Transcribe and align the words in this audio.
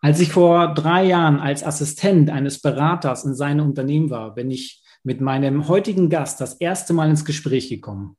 Als 0.00 0.20
ich 0.20 0.32
vor 0.32 0.74
drei 0.74 1.04
Jahren 1.04 1.40
als 1.40 1.64
Assistent 1.64 2.30
eines 2.30 2.60
Beraters 2.60 3.24
in 3.24 3.34
seinem 3.34 3.66
Unternehmen 3.66 4.10
war, 4.10 4.34
bin 4.34 4.50
ich 4.50 4.82
mit 5.02 5.20
meinem 5.20 5.68
heutigen 5.68 6.08
Gast 6.08 6.40
das 6.40 6.54
erste 6.54 6.92
Mal 6.92 7.10
ins 7.10 7.24
Gespräch 7.24 7.68
gekommen. 7.68 8.16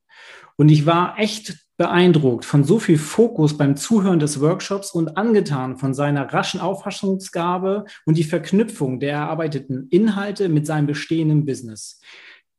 Und 0.56 0.68
ich 0.68 0.84
war 0.84 1.18
echt 1.18 1.56
beeindruckt 1.78 2.44
von 2.44 2.64
so 2.64 2.78
viel 2.78 2.98
Fokus 2.98 3.56
beim 3.56 3.76
Zuhören 3.76 4.18
des 4.18 4.40
Workshops 4.42 4.90
und 4.90 5.16
angetan 5.16 5.78
von 5.78 5.94
seiner 5.94 6.30
raschen 6.30 6.60
Auffassungsgabe 6.60 7.86
und 8.04 8.18
die 8.18 8.24
Verknüpfung 8.24 9.00
der 9.00 9.12
erarbeiteten 9.12 9.88
Inhalte 9.88 10.50
mit 10.50 10.66
seinem 10.66 10.86
bestehenden 10.86 11.46
Business 11.46 11.98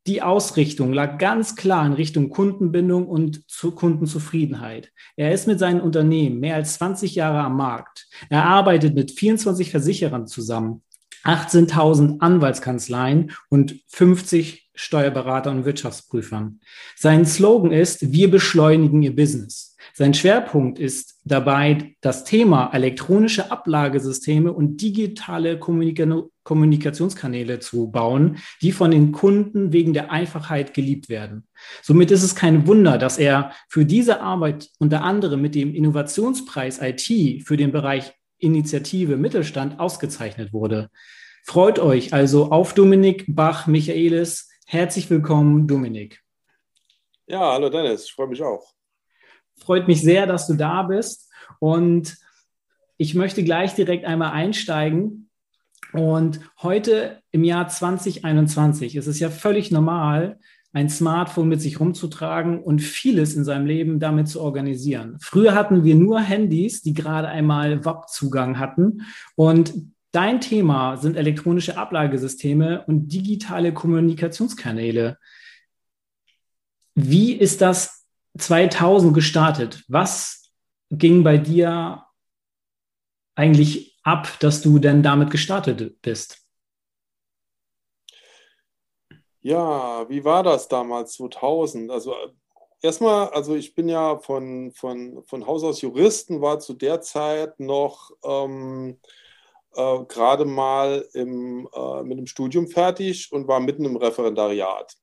die 0.07 0.21
Ausrichtung 0.21 0.93
lag 0.93 1.19
ganz 1.19 1.55
klar 1.55 1.85
in 1.85 1.93
Richtung 1.93 2.29
Kundenbindung 2.29 3.07
und 3.07 3.49
zu 3.49 3.71
Kundenzufriedenheit. 3.71 4.91
Er 5.15 5.31
ist 5.31 5.47
mit 5.47 5.59
seinem 5.59 5.81
Unternehmen 5.81 6.39
mehr 6.39 6.55
als 6.55 6.75
20 6.75 7.15
Jahre 7.15 7.39
am 7.39 7.57
Markt. 7.57 8.07
Er 8.29 8.45
arbeitet 8.45 8.95
mit 8.95 9.11
24 9.11 9.69
Versicherern 9.69 10.27
zusammen, 10.27 10.81
18.000 11.23 12.19
Anwaltskanzleien 12.19 13.31
und 13.49 13.75
50 13.87 14.71
Steuerberater 14.73 15.52
und 15.52 15.66
Wirtschaftsprüfern. 15.66 16.61
Sein 16.95 17.25
Slogan 17.25 17.71
ist, 17.71 18.11
wir 18.11 18.31
beschleunigen 18.31 19.03
Ihr 19.03 19.15
Business. 19.15 19.75
Sein 19.93 20.15
Schwerpunkt 20.15 20.80
ist 20.80 21.11
dabei 21.23 21.95
das 22.02 22.23
Thema 22.23 22.72
elektronische 22.73 23.52
Ablagesysteme 23.52 24.52
und 24.52 24.81
digitale 24.81 25.59
Kommunika 25.59 26.23
Kommunikationskanäle 26.44 27.59
zu 27.59 27.91
bauen, 27.91 28.39
die 28.64 28.72
von 28.72 28.89
den 28.89 29.11
Kunden 29.11 29.72
wegen 29.72 29.94
der 29.94 30.11
Einfachheit 30.11 30.73
geliebt 30.73 31.08
werden. 31.08 31.47
Somit 31.83 32.09
ist 32.09 32.23
es 32.23 32.33
kein 32.33 32.66
Wunder, 32.66 32.97
dass 32.97 33.19
er 33.19 33.52
für 33.69 33.86
diese 33.86 34.22
Arbeit 34.22 34.69
unter 34.80 35.03
anderem 35.03 35.39
mit 35.39 35.53
dem 35.53 35.75
Innovationspreis 35.75 36.80
IT 36.81 37.45
für 37.45 37.58
den 37.58 37.72
Bereich 37.72 38.14
Initiative 38.39 39.17
Mittelstand 39.17 39.80
ausgezeichnet 39.80 40.52
wurde. 40.52 40.89
Freut 41.44 41.77
euch 41.77 42.11
also 42.11 42.52
auf 42.52 42.73
Dominik 42.73 43.25
Bach-Michaelis. 43.27 44.49
Herzlich 44.66 45.11
willkommen, 45.11 45.67
Dominik. 45.67 46.22
Ja, 47.27 47.53
hallo 47.53 47.69
Dennis, 47.69 48.05
ich 48.05 48.14
freue 48.14 48.27
mich 48.27 48.42
auch 48.42 48.73
freut 49.62 49.88
mich 49.88 50.02
sehr, 50.02 50.28
dass 50.28 50.48
du 50.48 50.56
da 50.56 50.84
bist. 50.84 51.30
Und 51.59 52.17
ich 52.98 53.16
möchte 53.16 53.44
gleich 53.44 53.73
direkt 53.76 54.06
einmal 54.06 54.31
einsteigen. 54.31 55.30
Und 55.94 56.40
heute 56.62 57.22
im 57.31 57.44
Jahr 57.44 57.67
2021 57.67 58.95
ist 58.95 59.08
es 59.08 59.20
ja 59.20 59.30
völlig 59.30 59.72
normal, 59.72 60.39
ein 60.73 60.89
Smartphone 60.89 61.50
mit 61.50 61.62
sich 61.62 61.80
rumzutragen 61.80 62.62
und 62.62 62.80
vieles 62.80 63.36
in 63.36 63.44
seinem 63.44 63.66
Leben 63.66 64.00
damit 64.00 64.30
zu 64.30 64.42
organisieren. 64.42 65.17
Früher 65.20 65.54
hatten 65.54 65.84
wir 65.84 65.95
nur 65.95 66.22
Handys, 66.22 66.82
die 66.82 66.94
gerade 66.94 67.28
einmal 67.28 67.84
WAP-Zugang 67.84 68.58
hatten. 68.58 69.02
Und 69.36 69.73
dein 70.14 70.39
Thema 70.39 70.95
sind 70.95 71.17
elektronische 71.17 71.78
Ablagesysteme 71.78 72.86
und 72.86 73.09
digitale 73.09 73.73
Kommunikationskanäle. 73.73 75.17
Wie 76.95 77.34
ist 77.34 77.62
das 77.62 78.00
2000 78.37 79.14
gestartet. 79.14 79.83
Was 79.87 80.52
ging 80.89 81.23
bei 81.23 81.37
dir 81.37 82.05
eigentlich 83.36 83.99
ab, 84.03 84.27
dass 84.39 84.61
du 84.61 84.80
denn 84.80 85.03
damit 85.03 85.31
gestartet 85.31 86.02
bist? 86.02 86.37
Ja, 89.41 90.08
wie 90.08 90.23
war 90.23 90.43
das 90.43 90.67
damals 90.67 91.14
2000? 91.14 91.89
Also 91.89 92.15
erstmal, 92.81 93.30
also 93.30 93.55
ich 93.55 93.73
bin 93.73 93.89
ja 93.89 94.20
von, 94.20 94.71
von, 94.73 95.23
von 95.25 95.47
Haus 95.47 95.64
aus 95.64 95.81
Juristen, 95.81 96.41
war 96.41 96.59
zu 96.59 96.73
der 96.73 97.02
Zeit 97.02 97.59
noch 97.59 98.11
ähm, 98.23 98.99
äh, 99.75 99.99
gerade 100.05 100.45
mal 100.45 101.08
im, 101.14 101.67
äh, 101.73 102.03
mit 102.03 102.20
dem 102.20 102.27
Studium 102.27 102.67
fertig 102.67 103.31
und 103.31 103.47
war 103.47 103.59
mitten 103.59 103.86
im 103.86 103.95
Referendariat. 103.95 104.95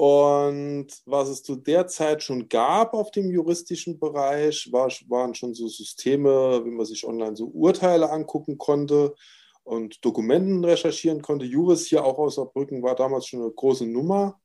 Und 0.00 0.86
was 1.04 1.28
es 1.28 1.42
zu 1.42 1.56
der 1.56 1.86
Zeit 1.86 2.22
schon 2.22 2.48
gab 2.48 2.94
auf 2.94 3.10
dem 3.10 3.30
juristischen 3.30 3.98
Bereich, 3.98 4.72
war, 4.72 4.88
waren 5.08 5.34
schon 5.34 5.52
so 5.52 5.68
Systeme, 5.68 6.64
wie 6.64 6.70
man 6.70 6.86
sich 6.86 7.06
online 7.06 7.36
so 7.36 7.48
Urteile 7.48 8.08
angucken 8.08 8.56
konnte 8.56 9.14
und 9.62 10.02
Dokumenten 10.02 10.64
recherchieren 10.64 11.20
konnte. 11.20 11.44
Juris 11.44 11.86
hier 11.86 12.02
auch 12.02 12.16
aus 12.16 12.36
Saarbrücken 12.36 12.82
war 12.82 12.94
damals 12.94 13.26
schon 13.26 13.42
eine 13.42 13.50
große 13.50 13.84
Nummer. 13.84 14.40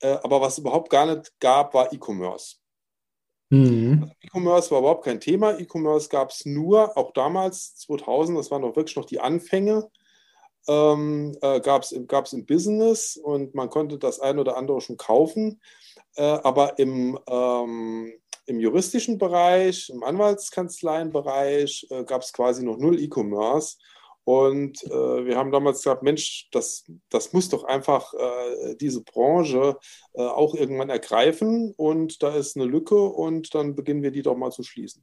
Äh, 0.00 0.16
aber 0.22 0.40
was 0.40 0.54
es 0.54 0.60
überhaupt 0.60 0.88
gar 0.88 1.04
nicht 1.04 1.38
gab, 1.38 1.74
war 1.74 1.92
E-Commerce. 1.92 2.56
Mhm. 3.50 3.98
Also 4.00 4.14
E-Commerce 4.22 4.70
war 4.70 4.78
überhaupt 4.78 5.04
kein 5.04 5.20
Thema. 5.20 5.58
E-Commerce 5.58 6.08
gab 6.08 6.30
es 6.30 6.46
nur, 6.46 6.96
auch 6.96 7.12
damals, 7.12 7.76
2000, 7.76 8.38
das 8.38 8.50
waren 8.50 8.62
doch 8.62 8.74
wirklich 8.74 8.96
noch 8.96 9.04
die 9.04 9.20
Anfänge 9.20 9.90
ähm, 10.66 11.36
äh, 11.40 11.60
gab 11.60 11.82
es 11.82 12.32
im 12.32 12.46
Business 12.46 13.16
und 13.16 13.54
man 13.54 13.70
konnte 13.70 13.98
das 13.98 14.20
ein 14.20 14.38
oder 14.38 14.56
andere 14.56 14.80
schon 14.80 14.96
kaufen. 14.96 15.60
Äh, 16.16 16.22
aber 16.22 16.78
im, 16.78 17.18
ähm, 17.28 18.12
im 18.46 18.60
juristischen 18.60 19.18
Bereich, 19.18 19.90
im 19.90 20.02
Anwaltskanzleienbereich 20.02 21.86
äh, 21.90 22.04
gab 22.04 22.22
es 22.22 22.32
quasi 22.32 22.64
noch 22.64 22.78
null 22.78 23.00
E-Commerce. 23.00 23.76
Und 24.24 24.84
äh, 24.84 25.24
wir 25.24 25.38
haben 25.38 25.52
damals 25.52 25.78
gesagt, 25.78 26.02
Mensch, 26.02 26.48
das, 26.52 26.84
das 27.08 27.32
muss 27.32 27.48
doch 27.48 27.64
einfach 27.64 28.12
äh, 28.12 28.74
diese 28.76 29.02
Branche 29.02 29.78
äh, 30.12 30.20
auch 30.20 30.54
irgendwann 30.54 30.90
ergreifen. 30.90 31.72
Und 31.78 32.22
da 32.22 32.34
ist 32.34 32.56
eine 32.56 32.66
Lücke 32.66 33.00
und 33.00 33.54
dann 33.54 33.74
beginnen 33.74 34.02
wir 34.02 34.10
die 34.10 34.20
doch 34.20 34.36
mal 34.36 34.50
zu 34.50 34.62
schließen. 34.62 35.02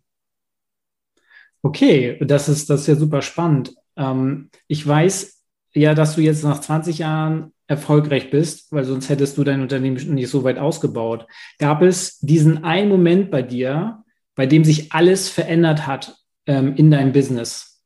Okay, 1.63 2.19
das 2.21 2.47
ist, 2.47 2.69
das 2.69 2.81
ist 2.81 2.87
ja 2.87 2.95
super 2.95 3.23
spannend. 3.23 3.75
Ähm, 3.97 4.51
ich 4.67 4.85
weiß, 4.85 5.34
ja, 5.75 5.93
dass 5.93 6.15
du 6.15 6.21
jetzt 6.21 6.43
nach 6.43 6.61
20 6.61 6.99
Jahren 6.99 7.53
erfolgreich 7.67 8.29
bist, 8.29 8.71
weil 8.71 8.85
sonst 8.85 9.09
hättest 9.09 9.37
du 9.37 9.43
dein 9.43 9.61
Unternehmen 9.61 9.95
nicht 10.13 10.29
so 10.29 10.43
weit 10.43 10.57
ausgebaut. 10.57 11.27
Gab 11.59 11.81
es 11.81 12.19
diesen 12.19 12.63
einen 12.63 12.89
Moment 12.89 13.29
bei 13.29 13.41
dir, 13.41 14.03
bei 14.35 14.45
dem 14.45 14.63
sich 14.63 14.93
alles 14.93 15.29
verändert 15.29 15.85
hat 15.85 16.15
ähm, 16.45 16.75
in 16.75 16.91
deinem 16.91 17.11
Business? 17.11 17.83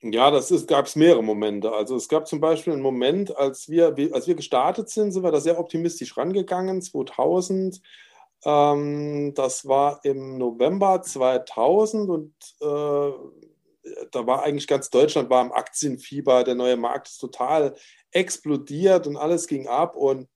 Ja, 0.00 0.30
das 0.30 0.66
gab 0.66 0.86
es 0.86 0.96
mehrere 0.96 1.22
Momente. 1.22 1.72
Also 1.72 1.96
es 1.96 2.08
gab 2.08 2.26
zum 2.26 2.40
Beispiel 2.40 2.72
einen 2.72 2.82
Moment, 2.82 3.36
als 3.36 3.68
wir, 3.68 3.94
als 4.12 4.26
wir 4.26 4.36
gestartet 4.36 4.88
sind, 4.88 5.12
sind 5.12 5.24
wir 5.24 5.32
da 5.32 5.40
sehr 5.40 5.58
optimistisch 5.58 6.16
rangegangen, 6.16 6.80
2000. 6.80 7.80
Ähm, 8.44 9.32
das 9.34 9.66
war 9.66 10.00
im 10.04 10.38
November 10.38 11.02
2000 11.02 12.08
und 12.08 12.32
äh, 12.60 13.10
da 14.12 14.26
war 14.26 14.42
eigentlich 14.42 14.66
ganz 14.66 14.90
Deutschland 14.90 15.30
war 15.30 15.44
im 15.44 15.52
Aktienfieber, 15.52 16.44
der 16.44 16.54
neue 16.54 16.76
Markt 16.76 17.08
ist 17.08 17.18
total 17.18 17.74
explodiert 18.10 19.06
und 19.06 19.16
alles 19.16 19.46
ging 19.46 19.66
ab 19.68 19.96
und 19.96 20.28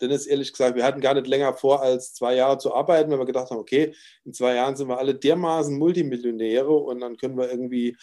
Dennis, 0.00 0.26
ehrlich 0.26 0.52
gesagt, 0.52 0.74
wir 0.74 0.84
hatten 0.84 1.00
gar 1.00 1.14
nicht 1.14 1.28
länger 1.28 1.54
vor, 1.54 1.80
als 1.80 2.12
zwei 2.12 2.34
Jahre 2.34 2.58
zu 2.58 2.74
arbeiten, 2.74 3.10
weil 3.10 3.20
wir 3.20 3.24
gedacht 3.24 3.50
haben, 3.50 3.60
okay, 3.60 3.94
in 4.24 4.34
zwei 4.34 4.56
Jahren 4.56 4.74
sind 4.74 4.88
wir 4.88 4.98
alle 4.98 5.14
dermaßen 5.14 5.78
Multimillionäre 5.78 6.72
und 6.72 7.00
dann 7.00 7.16
können 7.16 7.38
wir 7.38 7.48
irgendwie 7.48 7.96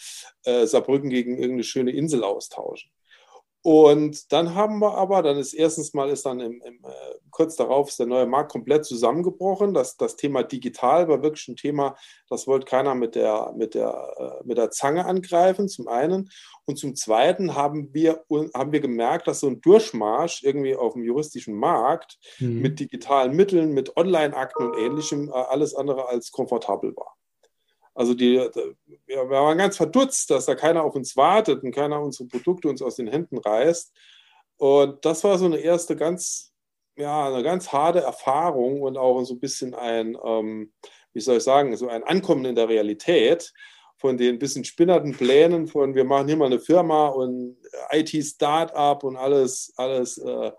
äh, 0.45 0.65
Saarbrücken 0.65 1.09
gegen 1.09 1.33
irgendeine 1.33 1.65
schöne 1.65 1.92
Insel 1.92 2.24
austauschen. 2.24 2.89
Und 3.61 4.31
dann 4.31 4.56
haben 4.56 4.79
wir 4.79 4.95
aber, 4.95 5.21
dann 5.21 5.38
ist 5.38 5.53
erstens 5.53 5.94
mal 5.94 6.09
ist 6.09 6.25
dann 6.25 6.39
im, 6.39 6.61
im, 6.61 6.75
äh, 6.85 7.15
kurz 7.29 7.57
darauf 7.57 7.89
ist 7.89 8.00
der 8.00 8.06
neue 8.06 8.25
Markt 8.25 8.53
komplett 8.53 8.85
zusammengebrochen. 8.85 9.73
Das, 9.73 9.97
das 9.97 10.15
Thema 10.15 10.44
digital 10.44 11.09
war 11.09 11.21
wirklich 11.21 11.45
ein 11.50 11.57
Thema, 11.57 11.97
das 12.29 12.47
wollte 12.47 12.65
keiner 12.65 12.95
mit 12.95 13.15
der, 13.15 13.53
mit, 13.57 13.75
der, 13.75 14.41
äh, 14.41 14.47
mit 14.47 14.57
der 14.57 14.71
Zange 14.71 15.06
angreifen, 15.06 15.67
zum 15.67 15.89
einen. 15.89 16.29
Und 16.65 16.77
zum 16.77 16.95
zweiten 16.95 17.56
haben 17.56 17.94
wir, 17.94 18.23
haben 18.53 18.71
wir 18.71 18.79
gemerkt, 18.79 19.27
dass 19.27 19.41
so 19.41 19.47
ein 19.47 19.59
Durchmarsch 19.59 20.44
irgendwie 20.44 20.75
auf 20.75 20.94
dem 20.94 21.03
juristischen 21.03 21.55
Markt 21.55 22.17
mhm. 22.39 22.62
mit 22.62 22.79
digitalen 22.79 23.35
Mitteln, 23.35 23.73
mit 23.73 23.97
Online-Akten 23.97 24.67
und 24.67 24.77
ähnlichem 24.77 25.27
äh, 25.27 25.33
alles 25.33 25.75
andere 25.75 26.07
als 26.07 26.31
komfortabel 26.31 26.95
war. 26.95 27.19
Also 28.00 28.13
die, 28.13 28.38
wir 29.07 29.30
waren 29.30 29.57
ganz 29.57 29.75
verdutzt, 29.75 30.30
dass 30.30 30.46
da 30.46 30.56
keiner 30.56 30.86
auf 30.86 30.96
uns 30.96 31.18
wartet 31.18 31.63
und 31.63 31.75
keiner 31.75 32.01
unsere 32.01 32.30
Produkte 32.30 32.69
uns 32.69 32.81
aus 32.81 32.96
den 32.96 33.10
Händen 33.10 33.38
reißt. 33.38 33.94
Und 34.56 35.04
das 35.04 35.22
war 35.25 35.38
so 35.38 35.44
eine 35.44 35.57
erste 35.57 35.98
ganz, 35.98 36.54
ja, 36.96 37.28
eine 37.28 37.44
ganz 37.44 37.74
harte 37.74 38.00
Erfahrung 38.00 38.81
und 38.84 38.98
auch 38.98 39.22
so 39.25 39.34
ein 39.34 39.42
bisschen 39.42 39.74
ein, 39.74 40.18
ähm, 40.24 40.72
wie 41.12 41.19
soll 41.19 41.38
ich 41.38 41.44
sagen, 41.44 41.75
so 41.75 41.90
ein 41.90 42.06
Ankommen 42.06 42.46
in 42.46 42.56
der 42.56 42.69
Realität. 42.69 43.51
von 43.98 44.16
den 44.18 44.40
bisschen 44.40 44.63
spinnerten 44.63 45.12
Plänen 45.12 45.68
von 45.68 45.94
wir 45.94 46.06
machen 46.06 46.28
hier 46.30 46.38
mal 46.38 46.46
eine 46.46 46.62
Firma 46.62 47.10
und 47.10 47.57
IT-Startup 47.92 49.04
und 49.04 49.18
alles, 49.18 49.74
alles 49.75 50.18
äh, 50.19 50.51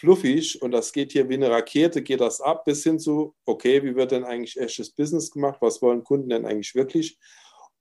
fluffig 0.00 0.60
und 0.62 0.72
das 0.72 0.92
geht 0.92 1.12
hier 1.12 1.28
wie 1.28 1.34
eine 1.34 1.50
Rakete, 1.50 2.02
geht 2.02 2.20
das 2.20 2.40
ab, 2.40 2.64
bis 2.64 2.82
hin 2.82 2.98
zu, 2.98 3.34
okay, 3.44 3.82
wie 3.84 3.94
wird 3.94 4.12
denn 4.12 4.24
eigentlich 4.24 4.58
echtes 4.58 4.90
Business 4.90 5.30
gemacht? 5.30 5.58
Was 5.60 5.82
wollen 5.82 6.02
Kunden 6.02 6.30
denn 6.30 6.46
eigentlich 6.46 6.74
wirklich? 6.74 7.18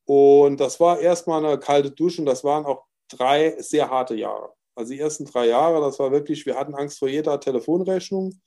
Und 0.05 0.59
das 0.59 0.79
war 0.79 0.99
erstmal 0.99 1.43
eine 1.43 1.57
kalte 1.59 1.91
Dusche 1.91 2.21
und 2.21 2.25
das 2.25 2.43
waren 2.43 2.65
auch 2.65 2.85
drei 3.07 3.55
sehr 3.59 3.89
harte 3.89 4.15
Jahre. 4.15 4.53
Also 4.75 4.93
die 4.93 4.99
ersten 4.99 5.25
drei 5.25 5.47
Jahre, 5.47 5.81
das 5.81 5.97
war 5.99 6.11
wirklich, 6.11 6.45
wir 6.45 6.55
hatten 6.55 6.75
Angst 6.75 6.99
vor 6.99 7.07
jeder 7.07 7.39
Telefonrechnung, 7.39 8.39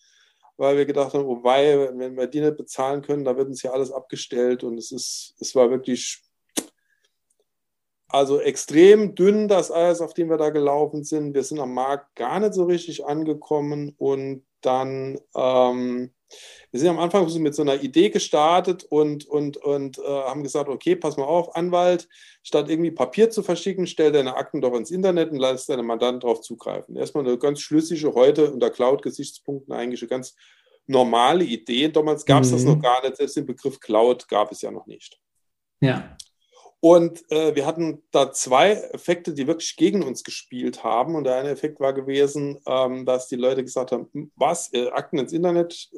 weil 0.56 0.76
wir 0.76 0.86
gedacht 0.86 1.14
haben, 1.14 1.26
wobei, 1.26 1.90
wenn 1.96 2.16
wir 2.16 2.26
die 2.26 2.40
nicht 2.40 2.56
bezahlen 2.56 3.02
können, 3.02 3.24
da 3.24 3.36
wird 3.36 3.48
uns 3.48 3.62
ja 3.62 3.70
alles 3.72 3.90
abgestellt 3.90 4.64
und 4.64 4.76
es 4.76 4.92
ist, 4.92 5.34
es 5.40 5.54
war 5.54 5.70
wirklich 5.70 6.22
also 8.12 8.40
extrem 8.40 9.14
dünn, 9.14 9.48
das 9.48 9.72
Eis, 9.72 10.00
auf 10.00 10.12
dem 10.12 10.28
wir 10.28 10.36
da 10.36 10.50
gelaufen 10.50 11.02
sind. 11.02 11.34
Wir 11.34 11.42
sind 11.42 11.58
am 11.58 11.72
Markt 11.72 12.14
gar 12.14 12.40
nicht 12.40 12.52
so 12.54 12.64
richtig 12.64 13.06
angekommen 13.06 13.94
und 13.96 14.44
dann, 14.60 15.18
ähm, 15.34 16.12
wir 16.70 16.80
sind 16.80 16.90
am 16.90 16.98
Anfang 16.98 17.26
mit 17.40 17.54
so 17.54 17.62
einer 17.62 17.82
Idee 17.82 18.10
gestartet 18.10 18.84
und, 18.84 19.26
und, 19.26 19.56
und 19.56 19.98
äh, 19.98 20.02
haben 20.02 20.42
gesagt, 20.42 20.68
okay, 20.68 20.94
pass 20.94 21.16
mal 21.16 21.24
auf, 21.24 21.56
Anwalt, 21.56 22.08
statt 22.42 22.68
irgendwie 22.68 22.90
Papier 22.90 23.30
zu 23.30 23.42
verschicken, 23.42 23.86
stell 23.86 24.12
deine 24.12 24.36
Akten 24.36 24.60
doch 24.60 24.74
ins 24.74 24.90
Internet 24.90 25.30
und 25.30 25.38
lass 25.38 25.66
deine 25.66 25.82
Mandanten 25.82 26.20
darauf 26.20 26.42
zugreifen. 26.42 26.96
Erstmal 26.96 27.26
eine 27.26 27.38
ganz 27.38 27.60
schlüssige, 27.60 28.14
heute 28.14 28.52
unter 28.52 28.70
Cloud-Gesichtspunkten 28.70 29.74
eigentlich 29.74 30.02
eine 30.02 30.08
ganz 30.08 30.36
normale 30.86 31.44
Idee. 31.44 31.88
Damals 31.88 32.24
gab 32.24 32.42
es 32.42 32.50
mhm. 32.50 32.54
das 32.54 32.64
noch 32.64 32.80
gar 32.80 33.02
nicht, 33.02 33.16
selbst 33.16 33.36
den 33.36 33.46
Begriff 33.46 33.80
Cloud 33.80 34.28
gab 34.28 34.52
es 34.52 34.60
ja 34.62 34.70
noch 34.70 34.86
nicht. 34.86 35.18
Ja. 35.80 36.16
Und 36.84 37.30
äh, 37.30 37.54
wir 37.54 37.64
hatten 37.64 38.02
da 38.10 38.32
zwei 38.32 38.72
Effekte, 38.72 39.34
die 39.34 39.46
wirklich 39.46 39.76
gegen 39.76 40.02
uns 40.02 40.24
gespielt 40.24 40.82
haben. 40.82 41.14
Und 41.14 41.22
der 41.22 41.36
eine 41.36 41.50
Effekt 41.50 41.78
war 41.78 41.92
gewesen, 41.92 42.58
ähm, 42.66 43.06
dass 43.06 43.28
die 43.28 43.36
Leute 43.36 43.62
gesagt 43.62 43.92
haben, 43.92 44.08
hm, 44.12 44.32
was, 44.34 44.72
äh, 44.72 44.88
Akten 44.88 45.18
ins 45.18 45.32
Internet 45.32 45.90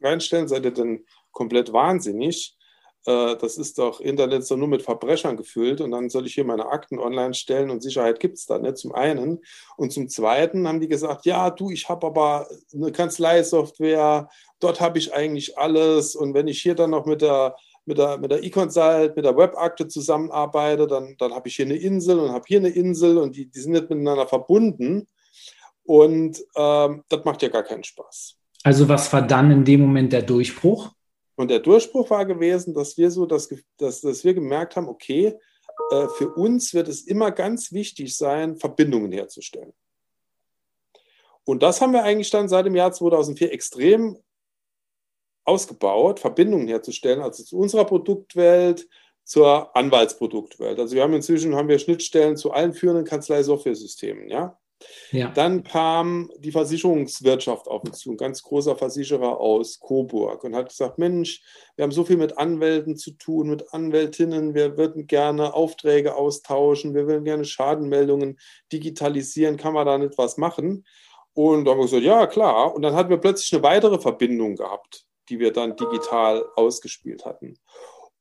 reinstellen, 0.00 0.48
seid 0.48 0.64
ihr 0.64 0.70
denn 0.70 1.04
komplett 1.30 1.74
wahnsinnig? 1.74 2.56
Äh, 3.04 3.36
das 3.36 3.58
ist 3.58 3.76
doch, 3.76 4.00
Internet 4.00 4.50
doch 4.50 4.56
nur 4.56 4.68
mit 4.68 4.80
Verbrechern 4.80 5.36
gefüllt 5.36 5.82
und 5.82 5.90
dann 5.90 6.08
soll 6.08 6.24
ich 6.24 6.32
hier 6.34 6.44
meine 6.44 6.70
Akten 6.70 6.98
online 6.98 7.34
stellen 7.34 7.68
und 7.68 7.82
Sicherheit 7.82 8.18
gibt 8.18 8.38
es 8.38 8.46
da 8.46 8.58
nicht, 8.58 8.78
zum 8.78 8.94
einen. 8.94 9.42
Und 9.76 9.92
zum 9.92 10.08
zweiten 10.08 10.66
haben 10.66 10.80
die 10.80 10.88
gesagt, 10.88 11.26
ja, 11.26 11.50
du, 11.50 11.70
ich 11.70 11.90
habe 11.90 12.06
aber 12.06 12.48
eine 12.74 12.92
Kanzleisoftware, 12.92 14.30
dort 14.58 14.80
habe 14.80 14.98
ich 14.98 15.12
eigentlich 15.12 15.58
alles. 15.58 16.16
Und 16.16 16.32
wenn 16.32 16.48
ich 16.48 16.62
hier 16.62 16.74
dann 16.74 16.90
noch 16.90 17.04
mit 17.04 17.20
der 17.20 17.56
mit 17.86 17.98
der, 17.98 18.18
mit 18.18 18.30
der 18.30 18.42
E-Consult, 18.42 19.16
mit 19.16 19.24
der 19.24 19.36
Webakte 19.36 19.88
zusammenarbeite, 19.88 20.86
dann, 20.86 21.16
dann 21.18 21.32
habe 21.32 21.48
ich 21.48 21.56
hier 21.56 21.66
eine 21.66 21.76
Insel 21.76 22.18
und 22.18 22.30
habe 22.30 22.44
hier 22.46 22.58
eine 22.58 22.68
Insel 22.68 23.18
und 23.18 23.36
die, 23.36 23.46
die 23.46 23.60
sind 23.60 23.72
nicht 23.72 23.90
miteinander 23.90 24.26
verbunden. 24.26 25.06
Und 25.84 26.42
ähm, 26.56 27.04
das 27.08 27.24
macht 27.24 27.42
ja 27.42 27.48
gar 27.48 27.64
keinen 27.64 27.84
Spaß. 27.84 28.36
Also 28.62 28.88
was 28.88 29.12
war 29.12 29.22
dann 29.22 29.50
in 29.50 29.64
dem 29.64 29.80
Moment 29.80 30.12
der 30.12 30.22
Durchbruch? 30.22 30.90
Und 31.36 31.48
der 31.50 31.60
Durchbruch 31.60 32.10
war 32.10 32.26
gewesen, 32.26 32.74
dass 32.74 32.98
wir 32.98 33.10
so, 33.10 33.24
dass, 33.24 33.48
dass, 33.78 34.02
dass 34.02 34.24
wir 34.24 34.34
gemerkt 34.34 34.76
haben, 34.76 34.88
okay, 34.88 35.34
äh, 35.90 36.06
für 36.16 36.28
uns 36.34 36.74
wird 36.74 36.88
es 36.88 37.02
immer 37.06 37.30
ganz 37.30 37.72
wichtig 37.72 38.16
sein, 38.16 38.56
Verbindungen 38.56 39.10
herzustellen. 39.10 39.72
Und 41.44 41.62
das 41.62 41.80
haben 41.80 41.92
wir 41.92 42.04
eigentlich 42.04 42.30
dann 42.30 42.48
seit 42.48 42.66
dem 42.66 42.76
Jahr 42.76 42.92
2004 42.92 43.52
extrem 43.52 44.18
ausgebaut, 45.50 46.20
Verbindungen 46.20 46.68
herzustellen, 46.68 47.20
also 47.20 47.42
zu 47.42 47.58
unserer 47.58 47.84
Produktwelt, 47.84 48.86
zur 49.30 49.76
Anwaltsproduktwelt. 49.76 50.80
Also 50.80 50.96
wir 50.96 51.04
haben 51.04 51.14
inzwischen 51.14 51.54
haben 51.54 51.68
wir 51.68 51.78
Schnittstellen 51.78 52.36
zu 52.36 52.50
allen 52.50 52.72
führenden 52.72 53.04
Kanzlei-Software-Systemen, 53.04 54.28
ja? 54.28 54.58
ja. 55.12 55.28
Dann 55.28 55.62
kam 55.62 56.32
die 56.38 56.50
Versicherungswirtschaft 56.50 57.68
auf 57.68 57.84
uns 57.84 58.00
zu, 58.00 58.10
ein 58.10 58.16
ganz 58.16 58.42
großer 58.42 58.74
Versicherer 58.74 59.38
aus 59.38 59.78
Coburg 59.78 60.42
und 60.42 60.56
hat 60.56 60.70
gesagt, 60.70 60.98
Mensch, 60.98 61.42
wir 61.76 61.84
haben 61.84 61.92
so 61.92 62.04
viel 62.04 62.16
mit 62.16 62.38
Anwälten 62.38 62.96
zu 62.96 63.12
tun, 63.12 63.50
mit 63.50 63.72
Anwältinnen, 63.72 64.54
wir 64.54 64.76
würden 64.76 65.06
gerne 65.06 65.54
Aufträge 65.54 66.16
austauschen, 66.16 66.94
wir 66.94 67.06
würden 67.06 67.24
gerne 67.24 67.44
Schadenmeldungen 67.44 68.36
digitalisieren, 68.72 69.56
kann 69.56 69.74
man 69.74 69.86
da 69.86 69.96
nicht 69.96 70.18
was 70.18 70.38
machen? 70.38 70.84
Und 71.34 71.66
da 71.66 71.70
haben 71.70 71.78
wir 71.78 71.84
gesagt, 71.84 72.02
ja, 72.02 72.26
klar. 72.26 72.74
Und 72.74 72.82
dann 72.82 72.94
hatten 72.94 73.10
wir 73.10 73.18
plötzlich 73.18 73.52
eine 73.52 73.62
weitere 73.62 74.00
Verbindung 74.00 74.56
gehabt 74.56 75.06
die 75.30 75.38
wir 75.38 75.52
dann 75.52 75.76
digital 75.76 76.44
ausgespielt 76.56 77.24
hatten. 77.24 77.58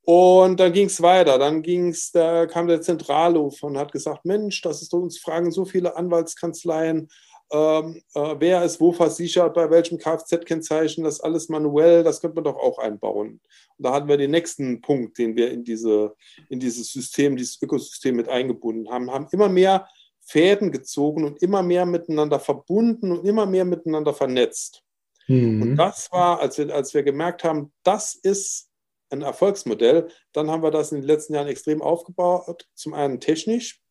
Und 0.04 0.60
dann 0.60 0.74
ging 0.74 0.88
es 0.88 1.02
weiter. 1.02 1.38
Dann 1.38 1.62
ging's, 1.62 2.12
da 2.12 2.46
kam 2.46 2.68
der 2.68 2.82
Zentralhof 2.82 3.62
und 3.62 3.78
hat 3.78 3.92
gesagt: 3.92 4.26
Mensch, 4.26 4.62
das 4.62 4.82
ist 4.82 4.94
uns 4.94 5.20
fragen 5.20 5.52
so 5.52 5.66
viele 5.66 5.96
Anwaltskanzleien, 5.96 7.10
ähm, 7.52 8.02
äh, 8.14 8.36
wer 8.38 8.64
ist 8.64 8.80
wo 8.80 8.92
versichert, 8.92 9.56
bei 9.56 9.70
welchem 9.70 9.98
Kfz-Kennzeichen, 9.98 11.04
das 11.04 11.20
alles 11.20 11.50
manuell, 11.50 12.04
das 12.04 12.22
könnte 12.22 12.36
man 12.36 12.44
doch 12.44 12.58
auch 12.58 12.78
einbauen. 12.78 13.40
Und 13.78 13.86
da 13.86 13.94
hatten 13.94 14.08
wir 14.08 14.18
den 14.18 14.32
nächsten 14.32 14.82
Punkt, 14.82 15.18
den 15.18 15.36
wir 15.36 15.50
in, 15.52 15.64
diese, 15.64 16.16
in 16.50 16.60
dieses 16.60 16.92
System, 16.92 17.36
dieses 17.36 17.60
Ökosystem 17.62 18.16
mit 18.16 18.30
eingebunden 18.30 18.90
haben, 18.90 19.10
haben 19.10 19.28
immer 19.32 19.50
mehr 19.50 19.88
Fäden 20.22 20.72
gezogen 20.72 21.26
und 21.26 21.42
immer 21.42 21.64
mehr 21.64 21.88
miteinander 21.88 22.40
verbunden 22.40 23.12
und 23.12 23.26
immer 23.26 23.48
mehr 23.48 23.66
miteinander 23.66 24.14
vernetzt. 24.14 24.84
Mhm. 25.30 25.62
Und 25.62 25.76
das 25.78 26.12
war, 26.12 26.40
als 26.40 26.58
wir, 26.58 26.74
als 26.74 26.94
wir 26.94 27.04
gemerkt 27.04 27.44
haben, 27.44 27.72
das 27.84 28.16
ist 28.16 28.70
ein 29.12 29.22
Erfolgsmodell, 29.22 30.10
dann 30.34 30.50
haben 30.50 30.64
wir 30.64 30.72
das 30.72 30.92
in 30.92 31.00
den 31.00 31.08
letzten 31.08 31.36
Jahren 31.36 31.48
extrem 31.48 31.82
aufgebaut. 31.82 32.68
Zum 32.74 32.94
einen 32.94 33.20
technisch, 33.20 33.82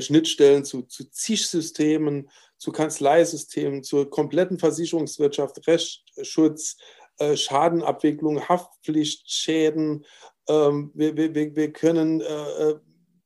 Schnittstellen 0.00 0.64
zu, 0.64 0.82
zu 0.82 1.08
ZISH-Systemen, 1.08 2.28
zu 2.58 2.72
Kanzleisystemen, 2.72 3.82
zur 3.82 4.10
kompletten 4.10 4.58
Versicherungswirtschaft, 4.58 5.66
Rechtsschutz, 5.66 6.76
äh, 7.18 7.36
Schadenabwicklung, 7.36 8.48
Haftpflichtschäden. 8.48 10.04
Ähm, 10.48 10.90
wir, 10.94 11.16
wir, 11.16 11.54
wir 11.54 11.72
können 11.72 12.20
äh, 12.20 12.24
äh, 12.24 12.80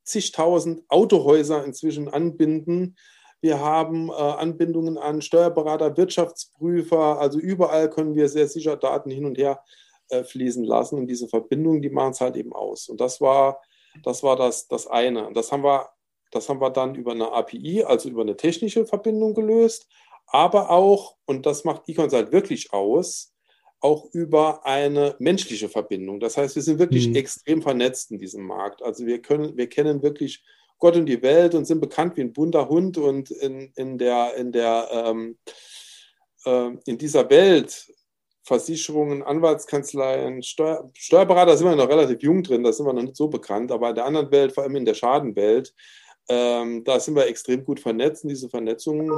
zigtausend 0.05 0.83
Autohäuser 0.89 1.65
inzwischen 1.65 2.09
anbinden 2.09 2.97
wir 3.41 3.61
haben 3.61 4.11
äh, 4.11 4.13
Anbindungen 4.13 4.99
an 4.99 5.23
Steuerberater, 5.23 5.97
Wirtschaftsprüfer. 5.97 7.19
Also 7.19 7.39
überall 7.39 7.89
können 7.91 8.15
wir 8.15 8.29
sehr 8.29 8.49
sicher 8.49 8.77
Daten 8.77 9.11
hin 9.11 9.25
und 9.25 9.39
her 9.39 9.63
äh, 10.09 10.25
fließen 10.25 10.65
lassen. 10.65 10.99
Und 10.99 11.07
diese 11.07 11.29
Verbindungen, 11.29 11.83
die 11.83 11.91
machen 11.91 12.13
es 12.13 12.21
halt 12.21 12.37
eben 12.37 12.53
aus. 12.53 12.89
Und 12.89 13.01
das 13.01 13.21
war 13.21 13.61
das, 14.03 14.23
war 14.23 14.37
das, 14.37 14.69
das 14.69 14.87
eine. 14.87 15.27
Und 15.27 15.37
das 15.37 15.53
haben, 15.53 15.65
wir, 15.65 15.89
das 16.31 16.49
haben 16.49 16.61
wir 16.61 16.71
dann 16.71 16.95
über 16.95 17.13
eine 17.13 17.33
API, 17.33 17.85
also 17.85 18.09
über 18.09 18.23
eine 18.23 18.37
technische 18.37 18.87
Verbindung 18.87 19.35
gelöst. 19.35 19.89
Aber 20.27 20.71
auch, 20.71 21.17
und 21.27 21.47
das 21.47 21.65
macht 21.65 21.89
eConsult 21.89 22.33
wirklich 22.33 22.73
aus, 22.73 23.35
auch 23.81 24.07
über 24.13 24.65
eine 24.67 25.17
menschliche 25.19 25.69
Verbindung. 25.69 26.21
Das 26.21 26.37
heißt, 26.37 26.55
wir 26.55 26.63
sind 26.63 26.79
wirklich 26.79 27.09
mhm. 27.09 27.17
extrem 27.17 27.63
vernetzt 27.63 28.11
in 28.11 28.19
diesem 28.19 28.47
Markt. 28.47 28.83
Also 28.83 29.07
wir 29.07 29.23
können, 29.23 29.57
wir 29.57 29.69
kennen 29.69 30.03
wirklich 30.03 30.45
Gott 30.81 30.97
und 30.97 31.07
die 31.07 31.23
Welt 31.23 31.55
und 31.55 31.67
sind 31.67 31.81
bekannt 31.81 32.17
wie 32.17 32.23
ein 32.23 32.33
bunter 32.33 32.69
Hund 32.69 32.99
und 32.99 33.31
in, 33.31 33.73
in 33.77 33.99
der, 33.99 34.35
in 34.37 34.51
der 34.51 34.89
ähm, 34.93 35.39
äh, 36.45 36.71
in 36.87 36.99
dieser 36.99 37.31
Welt 37.31 37.87
Versicherungen, 38.43 39.23
Anwaltskanzleien, 39.23 40.43
Steuer, 40.43 40.91
Steuerberater 40.95 41.57
sind 41.57 41.69
wir 41.69 41.77
noch 41.77 41.89
relativ 41.89 42.21
jung 42.23 42.43
drin, 42.43 42.65
da 42.65 42.73
sind 42.73 42.87
wir 42.87 42.93
noch 42.93 43.03
nicht 43.03 43.17
so 43.17 43.29
bekannt, 43.29 43.71
aber 43.71 43.91
in 43.91 43.95
der 43.95 44.07
anderen 44.07 44.33
Welt, 44.33 44.53
vor 44.53 44.65
allem 44.65 44.75
in 44.75 44.85
der 44.85 44.95
Schadenwelt, 44.95 45.73
ähm, 46.29 46.83
da 46.85 46.99
sind 46.99 47.15
wir 47.15 47.27
extrem 47.27 47.65
gut 47.65 47.81
vernetzt. 47.81 48.25
Und 48.25 48.31
diese 48.31 48.49
Vernetzung 48.49 49.11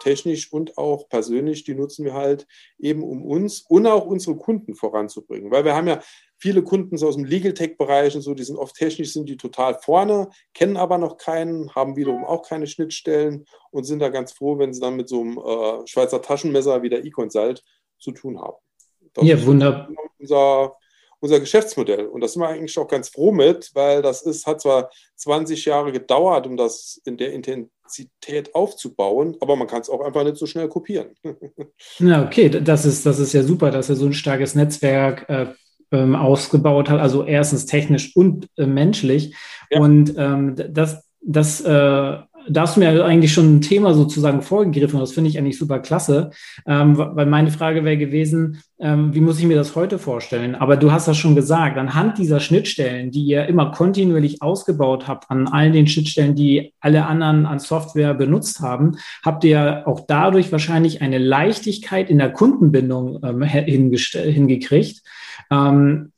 technisch 0.00 0.52
und 0.52 0.78
auch 0.78 1.08
persönlich, 1.08 1.64
die 1.64 1.74
nutzen 1.74 2.04
wir 2.04 2.14
halt 2.14 2.46
eben, 2.78 3.02
um 3.02 3.24
uns 3.24 3.60
und 3.68 3.86
auch 3.86 4.06
unsere 4.06 4.36
Kunden 4.36 4.74
voranzubringen. 4.74 5.50
Weil 5.50 5.64
wir 5.64 5.74
haben 5.74 5.88
ja 5.88 6.00
viele 6.38 6.62
Kunden 6.62 6.96
so 6.96 7.08
aus 7.08 7.16
dem 7.16 7.24
Legal 7.24 7.54
Tech-Bereich 7.54 8.14
und 8.14 8.22
so, 8.22 8.34
die 8.34 8.44
sind 8.44 8.56
oft 8.56 8.74
technisch, 8.74 9.12
sind 9.12 9.28
die 9.28 9.36
total 9.36 9.74
vorne, 9.74 10.28
kennen 10.54 10.76
aber 10.76 10.98
noch 10.98 11.16
keinen, 11.16 11.74
haben 11.74 11.96
wiederum 11.96 12.24
auch 12.24 12.42
keine 12.42 12.66
Schnittstellen 12.66 13.46
und 13.70 13.84
sind 13.84 14.00
da 14.00 14.08
ganz 14.08 14.32
froh, 14.32 14.58
wenn 14.58 14.72
sie 14.72 14.80
dann 14.80 14.96
mit 14.96 15.08
so 15.08 15.20
einem 15.20 15.38
äh, 15.38 15.86
Schweizer 15.86 16.22
Taschenmesser 16.22 16.82
wie 16.82 16.90
der 16.90 17.04
E-Consult 17.04 17.62
zu 17.98 18.12
tun 18.12 18.40
haben. 18.40 18.56
Das 19.14 19.24
ja, 19.24 19.44
wunderbar. 19.46 19.88
Unser, 20.18 20.76
unser 21.20 21.40
Geschäftsmodell. 21.40 22.06
Und 22.06 22.20
das 22.20 22.34
sind 22.34 22.42
wir 22.42 22.48
eigentlich 22.48 22.78
auch 22.78 22.88
ganz 22.88 23.08
froh 23.08 23.32
mit, 23.32 23.70
weil 23.74 24.02
das 24.02 24.22
ist, 24.22 24.46
hat 24.46 24.60
zwar 24.60 24.90
20 25.16 25.64
Jahre 25.64 25.92
gedauert, 25.92 26.46
um 26.46 26.56
das 26.56 27.00
in 27.04 27.16
der 27.16 27.32
Intensität 27.86 28.54
aufzubauen, 28.54 29.36
aber 29.40 29.56
man 29.56 29.66
kann 29.66 29.80
es 29.80 29.90
auch 29.90 30.00
einfach 30.00 30.24
nicht 30.24 30.36
so 30.36 30.46
schnell 30.46 30.68
kopieren. 30.68 31.08
ja, 31.98 32.24
okay, 32.24 32.48
das 32.48 32.84
ist, 32.84 33.06
das 33.06 33.18
ist 33.18 33.32
ja 33.32 33.42
super, 33.42 33.70
dass 33.70 33.88
er 33.88 33.96
so 33.96 34.06
ein 34.06 34.12
starkes 34.12 34.54
Netzwerk 34.54 35.28
äh, 35.28 35.46
ähm, 35.92 36.16
ausgebaut 36.16 36.90
hat, 36.90 37.00
also 37.00 37.24
erstens 37.24 37.66
technisch 37.66 38.14
und 38.16 38.48
äh, 38.56 38.66
menschlich. 38.66 39.34
Ja. 39.70 39.80
Und 39.80 40.14
ähm, 40.16 40.56
das, 40.56 41.04
das 41.20 41.60
äh, 41.60 42.18
da 42.48 42.62
hast 42.62 42.76
du 42.76 42.80
mir 42.80 43.04
eigentlich 43.04 43.32
schon 43.32 43.56
ein 43.56 43.60
Thema 43.60 43.94
sozusagen 43.94 44.42
vorgegriffen 44.42 45.00
das 45.00 45.12
finde 45.12 45.30
ich 45.30 45.38
eigentlich 45.38 45.58
super 45.58 45.78
klasse, 45.78 46.30
ähm, 46.66 46.96
weil 46.96 47.26
meine 47.26 47.50
Frage 47.50 47.84
wäre 47.84 47.96
gewesen, 47.96 48.62
ähm, 48.78 49.14
wie 49.14 49.20
muss 49.20 49.38
ich 49.38 49.46
mir 49.46 49.56
das 49.56 49.74
heute 49.74 49.98
vorstellen? 49.98 50.54
Aber 50.54 50.76
du 50.76 50.92
hast 50.92 51.08
das 51.08 51.16
schon 51.16 51.34
gesagt, 51.34 51.78
anhand 51.78 52.18
dieser 52.18 52.40
Schnittstellen, 52.40 53.10
die 53.10 53.24
ihr 53.24 53.46
immer 53.46 53.70
kontinuierlich 53.70 54.42
ausgebaut 54.42 55.08
habt, 55.08 55.30
an 55.30 55.48
all 55.48 55.72
den 55.72 55.86
Schnittstellen, 55.86 56.34
die 56.34 56.72
alle 56.80 57.06
anderen 57.06 57.46
an 57.46 57.58
Software 57.58 58.14
benutzt 58.14 58.60
haben, 58.60 58.96
habt 59.24 59.44
ihr 59.44 59.82
auch 59.86 60.00
dadurch 60.06 60.52
wahrscheinlich 60.52 61.02
eine 61.02 61.18
Leichtigkeit 61.18 62.10
in 62.10 62.18
der 62.18 62.32
Kundenbindung 62.32 63.20
ähm, 63.22 63.42
hingekriegt. 63.42 65.02
Ähm, 65.50 66.12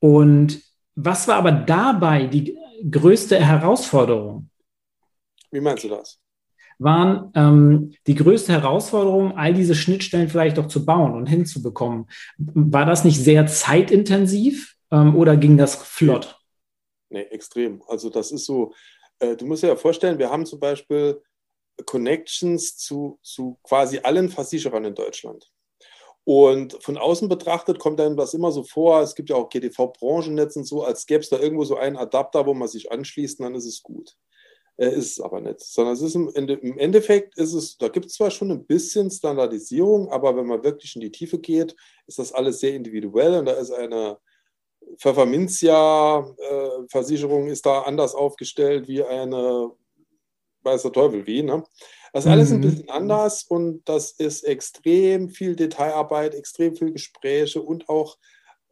und 0.00 0.60
was 0.94 1.28
war 1.28 1.36
aber 1.36 1.52
dabei 1.52 2.26
die 2.26 2.56
größte 2.90 3.38
Herausforderung? 3.38 4.48
Wie 5.52 5.60
meinst 5.60 5.84
du 5.84 5.88
das? 5.88 6.18
Waren 6.78 7.30
ähm, 7.36 7.94
die 8.06 8.14
größte 8.14 8.52
Herausforderung, 8.52 9.36
all 9.36 9.54
diese 9.54 9.74
Schnittstellen 9.74 10.28
vielleicht 10.28 10.58
auch 10.58 10.66
zu 10.66 10.84
bauen 10.84 11.14
und 11.14 11.26
hinzubekommen. 11.26 12.06
War 12.38 12.86
das 12.86 13.04
nicht 13.04 13.22
sehr 13.22 13.46
zeitintensiv 13.46 14.74
ähm, 14.90 15.14
oder 15.14 15.36
ging 15.36 15.56
das 15.56 15.76
flott? 15.76 16.40
Nee, 17.10 17.22
extrem. 17.24 17.82
Also 17.86 18.10
das 18.10 18.32
ist 18.32 18.46
so, 18.46 18.72
äh, 19.20 19.36
du 19.36 19.46
musst 19.46 19.62
dir 19.62 19.68
ja 19.68 19.76
vorstellen, 19.76 20.18
wir 20.18 20.30
haben 20.30 20.46
zum 20.46 20.58
Beispiel 20.58 21.22
Connections 21.84 22.76
zu, 22.76 23.18
zu 23.22 23.58
quasi 23.62 24.00
allen 24.02 24.30
Versicherern 24.30 24.86
in 24.86 24.94
Deutschland. 24.94 25.50
Und 26.24 26.82
von 26.82 26.96
außen 26.96 27.28
betrachtet 27.28 27.78
kommt 27.78 28.00
einem 28.00 28.16
das 28.16 28.32
immer 28.32 28.52
so 28.52 28.62
vor, 28.62 29.02
es 29.02 29.14
gibt 29.14 29.30
ja 29.30 29.36
auch 29.36 29.48
GTV-Branchennetz 29.48 30.56
und 30.56 30.64
so, 30.64 30.84
als 30.84 31.06
gäbe 31.06 31.20
es 31.20 31.28
da 31.28 31.38
irgendwo 31.38 31.64
so 31.64 31.76
einen 31.76 31.96
Adapter, 31.96 32.46
wo 32.46 32.54
man 32.54 32.68
sich 32.68 32.92
anschließt 32.92 33.40
und 33.40 33.44
dann 33.44 33.54
ist 33.54 33.66
es 33.66 33.82
gut. 33.82 34.16
Äh, 34.76 34.88
ist 34.88 35.12
es 35.12 35.20
aber 35.20 35.40
nicht. 35.40 35.60
Sondern 35.60 35.94
es 35.94 36.02
ist 36.02 36.14
im, 36.14 36.30
Ende, 36.34 36.52
im 36.54 36.78
Endeffekt 36.78 37.38
ist 37.38 37.54
es, 37.54 37.78
da 37.78 37.88
gibt 37.88 38.06
es 38.06 38.14
zwar 38.14 38.30
schon 38.30 38.50
ein 38.50 38.64
bisschen 38.64 39.10
Standardisierung, 39.10 40.10
aber 40.10 40.34
wenn 40.36 40.46
man 40.46 40.64
wirklich 40.64 40.94
in 40.94 41.02
die 41.02 41.10
Tiefe 41.10 41.38
geht, 41.38 41.76
ist 42.06 42.18
das 42.18 42.32
alles 42.32 42.60
sehr 42.60 42.74
individuell 42.74 43.38
und 43.38 43.46
da 43.46 43.52
ist 43.52 43.70
eine 43.70 44.18
Pfefferminzia-Versicherung 44.98 47.48
äh, 47.48 47.52
ist 47.52 47.66
da 47.66 47.82
anders 47.82 48.14
aufgestellt 48.14 48.88
wie 48.88 49.04
eine 49.04 49.70
weiß 50.64 50.82
der 50.82 50.92
Teufel 50.92 51.26
wie. 51.26 51.42
Ne? 51.42 51.64
Das 52.12 52.24
ist 52.24 52.30
alles 52.30 52.52
ein 52.52 52.58
mhm. 52.58 52.62
bisschen 52.62 52.90
anders 52.90 53.44
und 53.44 53.88
das 53.88 54.12
ist 54.12 54.44
extrem 54.44 55.30
viel 55.30 55.56
Detailarbeit, 55.56 56.34
extrem 56.34 56.76
viel 56.76 56.92
Gespräche 56.92 57.62
und 57.62 57.88
auch, 57.88 58.18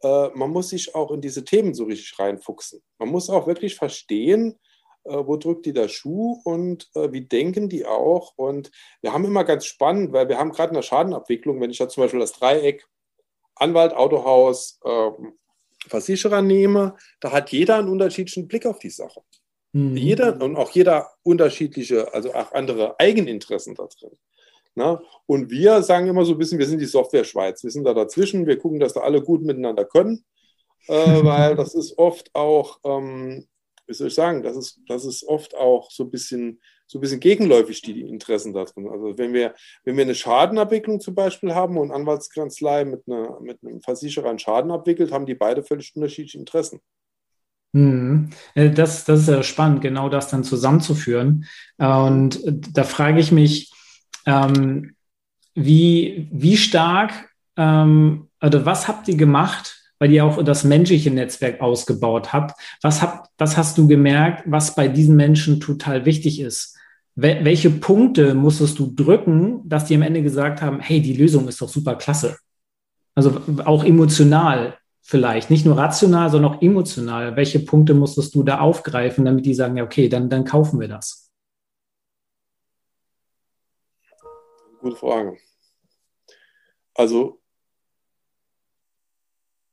äh, 0.01 0.29
man 0.29 0.51
muss 0.51 0.69
sich 0.69 0.95
auch 0.95 1.11
in 1.11 1.21
diese 1.21 1.43
Themen 1.43 1.73
so 1.73 1.85
richtig 1.85 2.17
reinfuchsen. 2.19 2.81
Man 2.97 3.09
muss 3.09 3.29
auch 3.29 3.47
wirklich 3.47 3.75
verstehen, 3.75 4.59
äh, 5.03 5.13
wo 5.13 5.37
drückt 5.37 5.65
die 5.65 5.73
der 5.73 5.87
Schuh 5.87 6.41
und 6.43 6.89
äh, 6.95 7.11
wie 7.11 7.21
denken 7.21 7.69
die 7.69 7.85
auch. 7.85 8.33
Und 8.37 8.71
wir 9.01 9.13
haben 9.13 9.25
immer 9.25 9.43
ganz 9.43 9.65
spannend, 9.65 10.13
weil 10.13 10.29
wir 10.29 10.37
haben 10.37 10.51
gerade 10.51 10.69
in 10.69 10.75
der 10.75 10.81
Schadenabwicklung, 10.81 11.59
wenn 11.59 11.71
ich 11.71 11.77
da 11.77 11.89
zum 11.89 12.03
Beispiel 12.03 12.19
das 12.19 12.33
Dreieck 12.33 12.87
Anwalt, 13.55 13.93
Autohaus, 13.93 14.79
ähm, 14.85 15.33
Versicherer 15.87 16.41
nehme, 16.41 16.95
da 17.19 17.31
hat 17.31 17.51
jeder 17.51 17.77
einen 17.77 17.89
unterschiedlichen 17.89 18.47
Blick 18.47 18.65
auf 18.65 18.79
die 18.79 18.89
Sache. 18.89 19.21
Mhm. 19.73 19.95
Jeder 19.95 20.41
und 20.41 20.55
auch 20.55 20.71
jeder 20.71 21.11
unterschiedliche, 21.23 22.13
also 22.13 22.33
auch 22.33 22.51
andere 22.51 22.99
Eigeninteressen 22.99 23.75
da 23.75 23.87
drin. 23.87 24.17
Na? 24.75 24.93
Ne? 24.93 25.01
Und 25.25 25.49
wir 25.49 25.81
sagen 25.81 26.07
immer 26.07 26.25
so 26.25 26.33
ein 26.33 26.37
bisschen, 26.37 26.59
wir 26.59 26.67
sind 26.67 26.79
die 26.79 26.85
Software-Schweiz. 26.85 27.63
Wir 27.63 27.71
sind 27.71 27.83
da 27.83 27.93
dazwischen, 27.93 28.47
wir 28.47 28.57
gucken, 28.57 28.79
dass 28.79 28.93
da 28.93 29.01
alle 29.01 29.21
gut 29.21 29.41
miteinander 29.41 29.85
können, 29.85 30.25
äh, 30.87 30.93
weil 31.23 31.55
das 31.55 31.75
ist 31.75 31.97
oft 31.97 32.33
auch, 32.33 32.79
ähm, 32.83 33.47
wie 33.91 33.95
soll 33.95 34.07
ich 34.07 34.15
sagen, 34.15 34.41
das 34.41 34.55
ist, 34.55 34.79
das 34.87 35.03
ist 35.03 35.23
oft 35.25 35.53
auch 35.53 35.91
so 35.91 36.05
ein 36.05 36.11
bisschen, 36.11 36.61
so 36.87 36.97
ein 36.97 37.01
bisschen 37.01 37.19
gegenläufig, 37.19 37.81
die, 37.81 38.01
Interessen 38.01 38.53
da 38.53 38.63
drin. 38.63 38.87
Also 38.87 39.17
wenn 39.17 39.33
wir, 39.33 39.53
wenn 39.83 39.97
wir 39.97 40.05
eine 40.05 40.15
Schadenabwicklung 40.15 41.01
zum 41.01 41.13
Beispiel 41.13 41.53
haben 41.53 41.77
und 41.77 41.91
Anwaltskanzlei 41.91 42.85
mit, 42.85 43.03
einer, 43.05 43.41
mit 43.41 43.59
einem 43.63 43.81
Versicherer 43.81 44.29
einen 44.29 44.39
Schaden 44.39 44.71
abwickelt, 44.71 45.11
haben 45.11 45.25
die 45.25 45.35
beide 45.35 45.61
völlig 45.61 45.93
unterschiedliche 45.93 46.37
Interessen. 46.37 46.79
Mhm. 47.73 48.29
Äh, 48.55 48.71
das, 48.71 49.03
das 49.03 49.21
ist 49.21 49.27
ja 49.27 49.43
spannend, 49.43 49.81
genau 49.81 50.07
das 50.07 50.29
dann 50.29 50.45
zusammenzuführen. 50.45 51.45
Und 51.77 52.39
da 52.45 52.83
frage 52.83 53.19
ich 53.19 53.33
mich, 53.33 53.73
ähm, 54.25 54.95
wie, 55.53 56.29
wie 56.31 56.55
stark, 56.55 57.29
ähm, 57.57 58.29
oder 58.41 58.65
was 58.65 58.87
habt 58.87 59.09
ihr 59.09 59.17
gemacht, 59.17 59.80
weil 60.01 60.11
ihr 60.11 60.25
auch 60.25 60.41
das 60.41 60.63
menschliche 60.63 61.11
Netzwerk 61.11 61.61
ausgebaut 61.61 62.33
habt? 62.33 62.59
Was, 62.81 63.03
habt, 63.03 63.29
was 63.37 63.55
hast 63.55 63.77
du 63.77 63.87
gemerkt, 63.87 64.43
was 64.47 64.73
bei 64.73 64.87
diesen 64.87 65.15
Menschen 65.15 65.59
total 65.59 66.05
wichtig 66.05 66.39
ist? 66.39 66.75
Wel 67.13 67.45
welche 67.45 67.69
Punkte 67.69 68.33
musstest 68.33 68.79
du 68.79 68.91
drücken, 68.91 69.61
dass 69.69 69.85
die 69.85 69.93
am 69.93 70.01
Ende 70.01 70.23
gesagt 70.23 70.63
haben, 70.63 70.79
hey, 70.79 71.03
die 71.03 71.13
Lösung 71.13 71.47
ist 71.47 71.61
doch 71.61 71.69
super 71.69 71.95
klasse? 71.97 72.39
Also 73.13 73.41
auch 73.63 73.83
emotional 73.83 74.79
vielleicht, 75.01 75.51
nicht 75.51 75.67
nur 75.67 75.77
rational, 75.77 76.31
sondern 76.31 76.55
auch 76.55 76.61
emotional. 76.63 77.35
Welche 77.35 77.59
Punkte 77.59 77.93
musstest 77.93 78.33
du 78.33 78.41
da 78.41 78.59
aufgreifen, 78.59 79.25
damit 79.25 79.45
die 79.45 79.53
sagen, 79.53 79.77
ja, 79.77 79.83
okay, 79.83 80.09
dann, 80.09 80.31
dann 80.31 80.45
kaufen 80.45 80.79
wir 80.79 80.87
das? 80.87 81.31
Gute 84.79 84.95
Frage. 84.95 85.37
Also, 86.95 87.40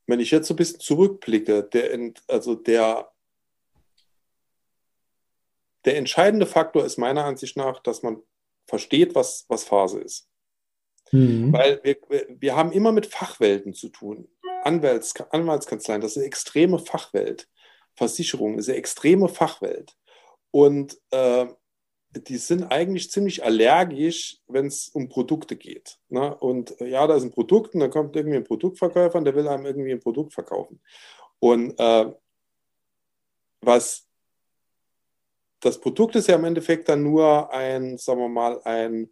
wenn 0.09 0.21
ich 0.21 0.31
jetzt 0.31 0.49
so 0.49 0.55
ein 0.55 0.57
bisschen 0.57 0.81
zurückblicke, 0.81 1.63
der, 1.63 2.13
also 2.27 2.55
der, 2.55 3.13
der 5.85 5.97
entscheidende 5.97 6.47
Faktor 6.47 6.85
ist 6.85 6.97
meiner 6.97 7.25
Ansicht 7.25 7.57
nach, 7.57 7.81
dass 7.81 8.03
man 8.03 8.23
versteht, 8.67 9.15
was, 9.15 9.45
was 9.49 9.65
Phase 9.65 10.01
ist. 10.01 10.29
Mhm. 11.13 11.53
Weil 11.53 11.81
wir, 11.85 11.97
wir 12.29 12.57
haben 12.57 12.73
immer 12.73 12.91
mit 12.91 13.07
Fachwelten 13.07 13.75
zu 13.75 13.91
tun. 13.91 14.29
Anwalts, 14.65 15.15
Anwaltskanzleien, 15.31 16.01
das 16.01 16.13
ist 16.13 16.19
eine 16.19 16.27
extreme 16.27 16.79
Fachwelt. 16.79 17.49
Versicherung 17.95 18.59
ist 18.59 18.69
eine 18.69 18.79
extreme 18.79 19.29
Fachwelt. 19.29 19.95
Und 20.51 20.99
äh, 21.11 21.47
die 22.13 22.39
sind 22.39 22.65
eigentlich 22.65 23.11
ziemlich 23.11 23.45
allergisch, 23.45 24.39
wenn 24.49 24.67
es 24.67 24.89
um 24.89 25.09
Produkte 25.09 25.57
geht. 25.57 25.99
Ne? 26.09 26.35
Und 26.37 26.81
äh, 26.81 26.89
ja, 26.89 27.07
da 27.07 27.17
ist 27.17 27.25
ein 27.25 27.31
Produkt 27.31 27.75
und 27.75 27.81
dann 27.81 27.91
kommt 27.91 28.17
irgendwie 28.17 28.39
ein 28.39 28.45
Produktverkäufer 28.45 29.19
und 29.19 29.25
der 29.25 29.35
will 29.35 29.47
einem 29.47 29.67
irgendwie 29.67 29.93
ein 29.93 30.01
Produkt 30.01 30.33
verkaufen. 30.33 30.81
Und 31.39 31.79
äh, 31.79 32.13
was 33.61 34.07
das 35.61 35.81
Produkt 35.81 36.15
ist 36.17 36.29
ja 36.29 36.37
im 36.37 36.45
Endeffekt 36.45 36.89
dann 36.89 37.03
nur 37.03 37.53
ein, 37.53 37.99
sagen 37.99 38.21
wir 38.21 38.29
mal, 38.29 38.61
ein 38.63 39.11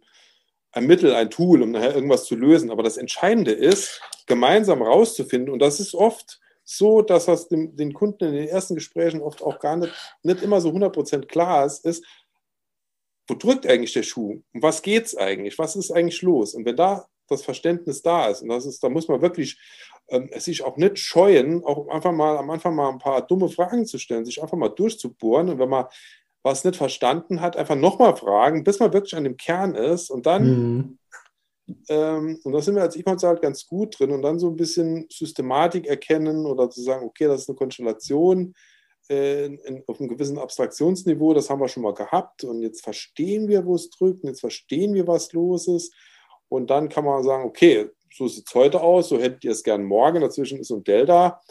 ein 0.77 0.85
Mittel, 0.85 1.13
ein 1.13 1.29
Tool, 1.29 1.61
um 1.61 1.71
nachher 1.71 1.95
irgendwas 1.95 2.25
zu 2.25 2.35
lösen. 2.35 2.71
Aber 2.71 2.83
das 2.83 2.97
Entscheidende 2.97 3.51
ist, 3.51 4.01
gemeinsam 4.25 4.81
rauszufinden, 4.81 5.51
und 5.51 5.59
das 5.59 5.79
ist 5.79 5.93
oft 5.93 6.39
so, 6.63 7.01
dass 7.01 7.25
das 7.25 7.47
dem, 7.47 7.75
den 7.75 7.93
Kunden 7.93 8.25
in 8.25 8.33
den 8.33 8.47
ersten 8.47 8.75
Gesprächen 8.75 9.21
oft 9.21 9.41
auch 9.41 9.59
gar 9.59 9.77
nicht, 9.77 9.93
nicht 10.23 10.41
immer 10.41 10.61
so 10.61 10.69
100% 10.69 11.25
klar 11.25 11.65
ist, 11.65 11.85
ist, 11.85 12.05
wo 13.27 13.35
drückt 13.35 13.67
eigentlich 13.67 13.93
der 13.93 14.03
Schuh? 14.03 14.41
Um 14.53 14.61
was 14.61 14.81
geht 14.81 15.05
es 15.05 15.17
eigentlich? 15.17 15.57
Was 15.59 15.75
ist 15.75 15.91
eigentlich 15.91 16.21
los? 16.21 16.53
Und 16.53 16.65
wenn 16.65 16.75
da 16.75 17.07
das 17.27 17.43
Verständnis 17.43 18.01
da 18.01 18.27
ist, 18.27 18.41
und 18.41 18.49
das 18.49 18.65
ist, 18.65 18.81
da 18.83 18.89
muss 18.89 19.07
man 19.07 19.21
wirklich 19.21 19.59
ähm, 20.09 20.29
sich 20.37 20.63
auch 20.63 20.77
nicht 20.77 20.97
scheuen, 20.97 21.63
auch 21.63 21.89
einfach 21.89 22.13
mal 22.13 22.37
am 22.37 22.49
Anfang 22.49 22.75
mal 22.75 22.89
ein 22.89 22.99
paar 22.99 23.25
dumme 23.25 23.49
Fragen 23.49 23.85
zu 23.85 23.97
stellen, 23.97 24.25
sich 24.25 24.41
einfach 24.41 24.57
mal 24.57 24.69
durchzubohren. 24.69 25.49
Und 25.49 25.59
wenn 25.59 25.69
man 25.69 25.85
was 26.43 26.63
nicht 26.63 26.77
verstanden 26.77 27.41
hat, 27.41 27.57
einfach 27.57 27.75
nochmal 27.75 28.15
fragen, 28.15 28.63
bis 28.63 28.79
man 28.79 28.93
wirklich 28.93 29.15
an 29.15 29.25
dem 29.25 29.35
Kern 29.35 29.75
ist 29.75 30.09
und 30.09 30.25
dann, 30.25 30.45
mhm. 30.45 30.97
ähm, 31.89 32.39
und 32.43 32.53
da 32.53 32.61
sind 32.61 32.75
wir 32.75 32.83
als 32.83 32.95
E-Consult 32.95 33.41
ganz 33.41 33.67
gut 33.67 33.99
drin 33.99 34.11
und 34.11 34.21
dann 34.21 34.39
so 34.39 34.49
ein 34.49 34.55
bisschen 34.55 35.07
Systematik 35.09 35.87
erkennen 35.87 36.45
oder 36.45 36.69
zu 36.69 36.81
sagen, 36.81 37.05
okay, 37.05 37.25
das 37.25 37.41
ist 37.41 37.49
eine 37.49 37.57
Konstellation 37.57 38.53
in, 39.09 39.83
auf 39.87 39.99
einem 39.99 40.09
gewissen 40.09 40.37
Abstraktionsniveau, 40.37 41.33
das 41.33 41.49
haben 41.49 41.61
wir 41.61 41.67
schon 41.67 41.83
mal 41.83 41.93
gehabt. 41.93 42.43
Und 42.43 42.61
jetzt 42.61 42.83
verstehen 42.83 43.47
wir, 43.47 43.65
wo 43.65 43.75
es 43.75 43.89
drückt. 43.89 44.23
Und 44.23 44.29
jetzt 44.29 44.41
verstehen 44.41 44.93
wir, 44.93 45.07
was 45.07 45.33
los 45.33 45.67
ist. 45.67 45.93
Und 46.49 46.69
dann 46.69 46.89
kann 46.89 47.05
man 47.05 47.23
sagen, 47.23 47.43
okay, 47.43 47.89
so 48.13 48.27
sieht 48.27 48.47
es 48.47 48.55
heute 48.55 48.81
aus, 48.81 49.09
so 49.09 49.19
hättet 49.19 49.43
ihr 49.43 49.51
es 49.51 49.63
gern 49.63 49.83
morgen, 49.83 50.21
dazwischen 50.21 50.59
ist 50.59 50.71
ein 50.71 50.83
Delta. 50.83 51.41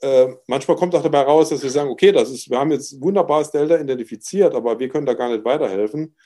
Äh, 0.00 0.34
manchmal 0.46 0.76
kommt 0.76 0.94
auch 0.94 1.02
dabei 1.02 1.22
raus, 1.22 1.50
dass 1.50 1.62
wir 1.62 1.70
sagen, 1.70 1.90
okay, 1.90 2.10
das 2.10 2.30
ist, 2.30 2.50
wir 2.50 2.58
haben 2.58 2.72
jetzt 2.72 3.00
wunderbares 3.00 3.50
Delta 3.50 3.78
identifiziert, 3.78 4.54
aber 4.54 4.78
wir 4.78 4.88
können 4.88 5.06
da 5.06 5.14
gar 5.14 5.28
nicht 5.28 5.44
weiterhelfen. 5.44 6.16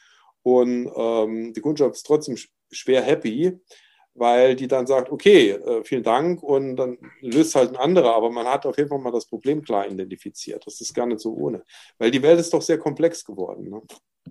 Und 0.42 0.90
ähm, 0.97 1.52
die 1.52 1.61
Kundschaft 1.61 1.97
ist 1.97 2.06
trotzdem 2.06 2.37
schwer 2.71 3.02
happy, 3.02 3.59
weil 4.18 4.56
die 4.56 4.68
dann 4.68 4.87
sagt, 4.87 5.11
okay, 5.11 5.50
äh, 5.50 5.85
vielen 5.85 6.02
Dank 6.02 6.42
und 6.42 6.76
dann 6.76 6.99
löst 7.20 7.54
halt 7.54 7.70
ein 7.70 7.76
anderer, 7.76 8.14
aber 8.14 8.30
man 8.30 8.46
hat 8.46 8.66
auf 8.66 8.76
jeden 8.76 8.88
Fall 8.88 8.99
mal 8.99 9.12
das 9.12 9.26
Problem 9.26 9.62
klar 9.62 9.87
identifiziert. 9.87 10.66
Das 10.66 10.80
ist 10.80 10.94
gar 10.94 11.06
nicht 11.06 11.20
so 11.20 11.32
ohne, 11.35 11.62
weil 11.99 12.11
die 12.11 12.23
Welt 12.23 12.40
ist 12.40 12.52
doch 12.52 12.62
sehr 12.62 12.78
komplex 12.78 13.25
geworden. 13.25 13.70
Ne? 13.70 13.82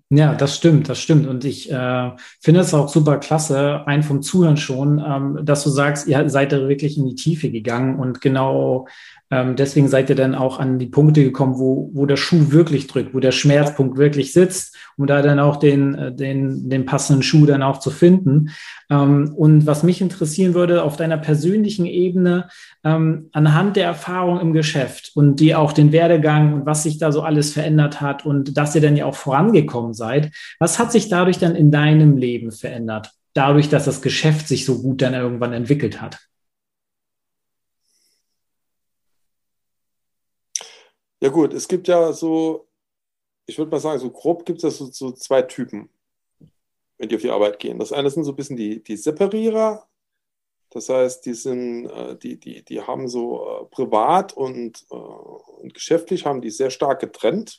Ja, 0.09 0.35
das 0.35 0.55
stimmt, 0.55 0.89
das 0.89 0.99
stimmt. 0.99 1.27
Und 1.27 1.45
ich 1.45 1.71
äh, 1.71 2.11
finde 2.41 2.59
es 2.59 2.73
auch 2.73 2.89
super 2.89 3.17
klasse, 3.17 3.83
ein 3.87 4.03
vom 4.03 4.21
Zuhören 4.21 4.57
schon, 4.57 5.03
ähm, 5.05 5.39
dass 5.43 5.63
du 5.63 5.69
sagst, 5.69 6.07
ihr 6.07 6.29
seid 6.29 6.51
da 6.51 6.67
wirklich 6.67 6.97
in 6.97 7.07
die 7.07 7.15
Tiefe 7.15 7.49
gegangen 7.49 7.99
und 7.99 8.21
genau 8.21 8.87
ähm, 9.31 9.55
deswegen 9.55 9.87
seid 9.87 10.09
ihr 10.09 10.15
dann 10.15 10.35
auch 10.35 10.59
an 10.59 10.77
die 10.77 10.85
Punkte 10.85 11.23
gekommen, 11.23 11.57
wo, 11.57 11.89
wo 11.93 12.05
der 12.05 12.15
Schuh 12.15 12.51
wirklich 12.51 12.85
drückt, 12.85 13.15
wo 13.15 13.19
der 13.19 13.31
Schmerzpunkt 13.31 13.97
wirklich 13.97 14.33
sitzt, 14.33 14.77
um 14.97 15.07
da 15.07 15.23
dann 15.23 15.39
auch 15.39 15.55
den, 15.57 15.95
äh, 15.95 16.13
den, 16.13 16.69
den 16.69 16.85
passenden 16.85 17.23
Schuh 17.23 17.47
dann 17.47 17.63
auch 17.63 17.79
zu 17.79 17.89
finden. 17.89 18.51
Ähm, 18.91 19.33
und 19.35 19.65
was 19.65 19.81
mich 19.81 19.99
interessieren 19.99 20.53
würde, 20.53 20.83
auf 20.83 20.95
deiner 20.95 21.17
persönlichen 21.17 21.87
Ebene, 21.87 22.49
ähm, 22.83 23.29
anhand 23.31 23.77
der 23.77 23.85
Erfahrung 23.85 24.39
im 24.39 24.53
Geschäft 24.53 25.11
und 25.15 25.39
die 25.39 25.55
auch 25.55 25.73
den 25.73 25.91
Werdegang 25.91 26.53
und 26.53 26.65
was 26.67 26.83
sich 26.83 26.99
da 26.99 27.11
so 27.11 27.23
alles 27.23 27.51
verändert 27.51 28.01
hat 28.01 28.25
und 28.27 28.57
dass 28.57 28.75
ihr 28.75 28.81
dann 28.81 28.95
ja 28.95 29.05
auch 29.05 29.15
vorangekommen 29.15 29.95
seid, 29.95 30.31
was 30.59 30.77
hat 30.77 30.91
sich 30.91 31.09
dadurch 31.09 31.39
dann 31.39 31.55
in 31.55 31.71
deinem 31.71 32.17
Leben 32.17 32.51
verändert? 32.51 33.11
Dadurch, 33.33 33.69
dass 33.69 33.85
das 33.85 34.01
Geschäft 34.03 34.47
sich 34.47 34.65
so 34.65 34.81
gut 34.81 35.01
dann 35.01 35.15
irgendwann 35.15 35.51
entwickelt 35.51 35.99
hat? 35.99 36.19
Ja 41.25 41.31
gut, 41.31 41.55
es 41.55 41.67
gibt 41.67 41.87
ja 41.87 42.13
so, 42.13 42.67
ich 43.47 43.57
würde 43.57 43.71
mal 43.71 43.79
sagen, 43.79 43.99
so 43.99 44.11
grob 44.11 44.45
gibt 44.45 44.63
es 44.63 44.77
so, 44.77 44.85
so 44.91 45.11
zwei 45.11 45.41
Typen, 45.41 45.89
wenn 46.99 47.09
die 47.09 47.15
auf 47.15 47.23
die 47.23 47.31
Arbeit 47.31 47.57
gehen. 47.57 47.79
Das 47.79 47.91
eine 47.91 48.11
sind 48.11 48.25
so 48.25 48.33
ein 48.33 48.35
bisschen 48.35 48.57
die, 48.57 48.83
die 48.83 48.95
Separierer, 48.95 49.87
das 50.69 50.87
heißt, 50.87 51.25
die 51.25 51.33
sind, 51.33 51.87
äh, 51.87 52.15
die, 52.15 52.39
die, 52.39 52.63
die 52.63 52.79
haben 52.79 53.07
so 53.07 53.43
äh, 53.43 53.65
privat 53.71 54.33
und, 54.33 54.85
äh, 54.91 54.93
und 54.93 55.73
geschäftlich 55.73 56.27
haben 56.27 56.41
die 56.41 56.51
sehr 56.51 56.69
stark 56.69 56.99
getrennt. 56.99 57.57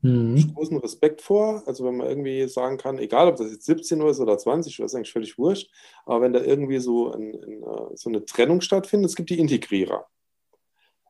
Mhm. 0.00 0.54
Großen 0.54 0.78
Respekt 0.78 1.20
vor. 1.20 1.62
Also 1.66 1.84
wenn 1.84 1.98
man 1.98 2.08
irgendwie 2.08 2.48
sagen 2.48 2.78
kann, 2.78 2.96
egal 2.98 3.28
ob 3.28 3.36
das 3.36 3.52
jetzt 3.52 3.66
17 3.66 4.00
Uhr 4.00 4.12
ist 4.12 4.20
oder 4.20 4.38
20 4.38 4.80
Uhr, 4.80 4.86
ist 4.86 4.94
eigentlich 4.94 5.12
völlig 5.12 5.36
wurscht. 5.36 5.70
Aber 6.06 6.22
wenn 6.22 6.32
da 6.32 6.40
irgendwie 6.40 6.78
so, 6.78 7.12
ein, 7.12 7.34
ein, 7.34 7.96
so 7.96 8.08
eine 8.08 8.24
Trennung 8.24 8.62
stattfindet, 8.62 9.10
es 9.10 9.16
gibt 9.16 9.28
die 9.28 9.38
Integrierer. 9.38 10.06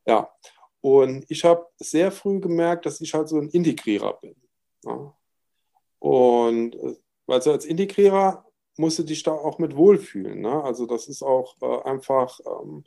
Ja, 0.06 0.34
und 0.84 1.24
ich 1.30 1.44
habe 1.44 1.66
sehr 1.78 2.12
früh 2.12 2.40
gemerkt, 2.40 2.84
dass 2.84 3.00
ich 3.00 3.14
halt 3.14 3.26
so 3.26 3.38
ein 3.38 3.48
Integrierer 3.48 4.18
bin. 4.20 4.36
Ja. 4.84 5.16
Und 5.98 6.76
also 7.26 7.52
als 7.52 7.64
Integrierer 7.64 8.44
musst 8.76 8.98
du 8.98 9.02
dich 9.02 9.22
da 9.22 9.32
auch 9.32 9.58
mit 9.58 9.76
wohlfühlen. 9.76 10.42
Ne? 10.42 10.62
Also 10.62 10.84
das 10.84 11.08
ist 11.08 11.22
auch 11.22 11.56
äh, 11.62 11.88
einfach, 11.88 12.38
ähm, 12.44 12.84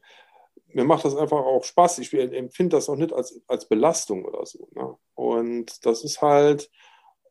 mir 0.67 0.83
macht 0.83 1.05
das 1.05 1.15
einfach 1.15 1.39
auch 1.39 1.63
Spaß. 1.63 1.97
Ich 1.97 2.13
empfinde 2.13 2.77
das 2.77 2.87
auch 2.87 2.97
nicht 2.97 3.13
als, 3.13 3.41
als 3.47 3.67
Belastung 3.67 4.25
oder 4.25 4.45
so. 4.45 4.67
Ne? 4.75 4.95
Und 5.15 5.83
das 5.83 6.03
ist 6.03 6.21
halt, 6.21 6.69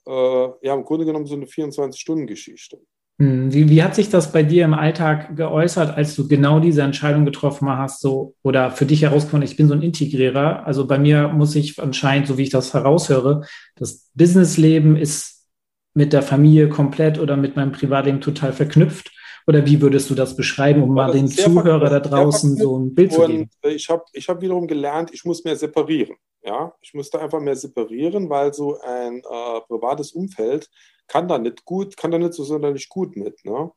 äh, 0.05 0.49
ja, 0.67 0.75
im 0.75 0.85
Grunde 0.85 1.07
genommen 1.07 1.27
so 1.27 1.37
eine 1.37 1.47
24-Stunden-Geschichte. 1.47 2.81
Hm, 3.19 3.51
wie, 3.53 3.71
wie, 3.71 3.83
hat 3.83 3.95
sich 3.95 4.11
das 4.11 4.31
bei 4.31 4.43
dir 4.43 4.65
im 4.65 4.75
Alltag 4.75 5.37
geäußert, 5.37 5.97
als 5.97 6.15
du 6.15 6.29
genau 6.29 6.61
diese 6.61 6.83
Entscheidung 6.83 7.25
getroffen 7.25 7.69
hast, 7.71 8.03
so 8.03 8.35
oder 8.43 8.71
für 8.71 8.85
dich 8.85 9.03
herausgefunden, 9.03 9.49
ich 9.49 9.57
bin 9.57 9.69
so 9.69 9.75
ein 9.75 9.81
Integrierer. 9.83 10.67
Also 10.67 10.87
bei 10.87 10.99
mir 10.99 11.29
muss 11.29 11.55
ich 11.55 11.81
anscheinend, 11.83 12.27
so 12.29 12.37
wie 12.37 12.43
ich 12.43 12.51
das 12.51 12.75
heraushöre, 12.75 13.47
das 13.75 14.11
Businessleben 14.15 14.97
ist 14.97 15.47
mit 15.95 16.13
der 16.13 16.23
Familie 16.23 16.69
komplett 16.69 17.19
oder 17.19 17.39
mit 17.39 17.57
meinem 17.57 17.73
Privatleben 17.73 18.21
total 18.21 18.53
verknüpft. 18.53 19.11
Oder 19.47 19.65
wie 19.65 19.81
würdest 19.81 20.11
du 20.11 20.15
das 20.15 20.35
beschreiben, 20.35 20.83
um 20.83 20.95
mal 20.95 21.13
den 21.13 21.29
Zuhörer 21.29 21.89
da 21.89 22.01
draußen 22.01 22.57
so 22.57 22.79
ein 22.79 22.95
Bild 22.95 23.13
zu 23.13 23.27
geben? 23.27 23.51
Ich 23.63 23.89
habe 23.89 24.05
ich 24.13 24.29
hab 24.29 24.41
wiederum 24.41 24.67
gelernt, 24.67 25.11
ich 25.13 25.25
muss 25.25 25.45
mehr 25.45 25.55
separieren. 25.55 26.17
Ja, 26.43 26.75
ich 26.81 26.95
musste 26.95 27.21
einfach 27.21 27.41
mehr 27.41 27.57
separieren, 27.57 28.29
weil 28.29 28.53
so 28.55 28.79
ein 28.81 29.19
äh, 29.19 29.61
privates 29.67 30.13
Umfeld 30.13 30.71
kann 31.09 31.29
da 31.29 31.39
nicht 31.39 31.65
gut, 31.65 31.97
kann 31.97 32.11
da 32.11 32.19
nicht 32.19 32.35
so 32.35 32.45
sonderlich 32.45 32.89
gut 32.89 33.17
mit, 33.17 33.45
ne? 33.45 33.73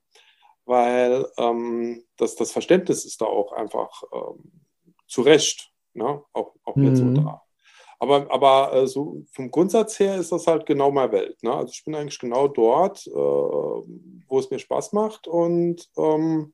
Weil 0.66 1.26
ähm, 1.38 2.04
das, 2.18 2.36
das 2.36 2.52
Verständnis 2.52 3.06
ist 3.06 3.22
da 3.22 3.26
auch 3.26 3.54
einfach 3.54 4.04
ähm, 4.14 4.52
zu 5.08 5.22
Recht, 5.22 5.72
ne? 5.94 6.22
Auch, 6.34 6.54
auch 6.64 6.76
mhm. 6.76 6.88
jetzt 6.88 7.00
so 7.00 7.12
da. 7.14 7.42
Aber, 8.00 8.32
aber 8.32 8.74
äh, 8.74 8.88
so 8.88 9.24
vom 9.32 9.52
Grundsatz 9.52 10.00
her 10.00 10.16
ist 10.16 10.32
das 10.32 10.48
halt 10.48 10.66
genau 10.66 10.90
meine 10.90 11.12
Welt. 11.12 11.44
Ne? 11.44 11.54
Also 11.54 11.72
ich 11.74 11.84
bin 11.84 11.96
eigentlich 11.96 12.20
genau 12.20 12.48
dort, 12.48 13.06
äh, 13.08 13.12
wo 13.12 14.40
es 14.40 14.50
mir 14.50 14.60
Spaß 14.60 14.94
macht 14.94 15.28
und 15.28 15.88
ähm, 15.98 16.54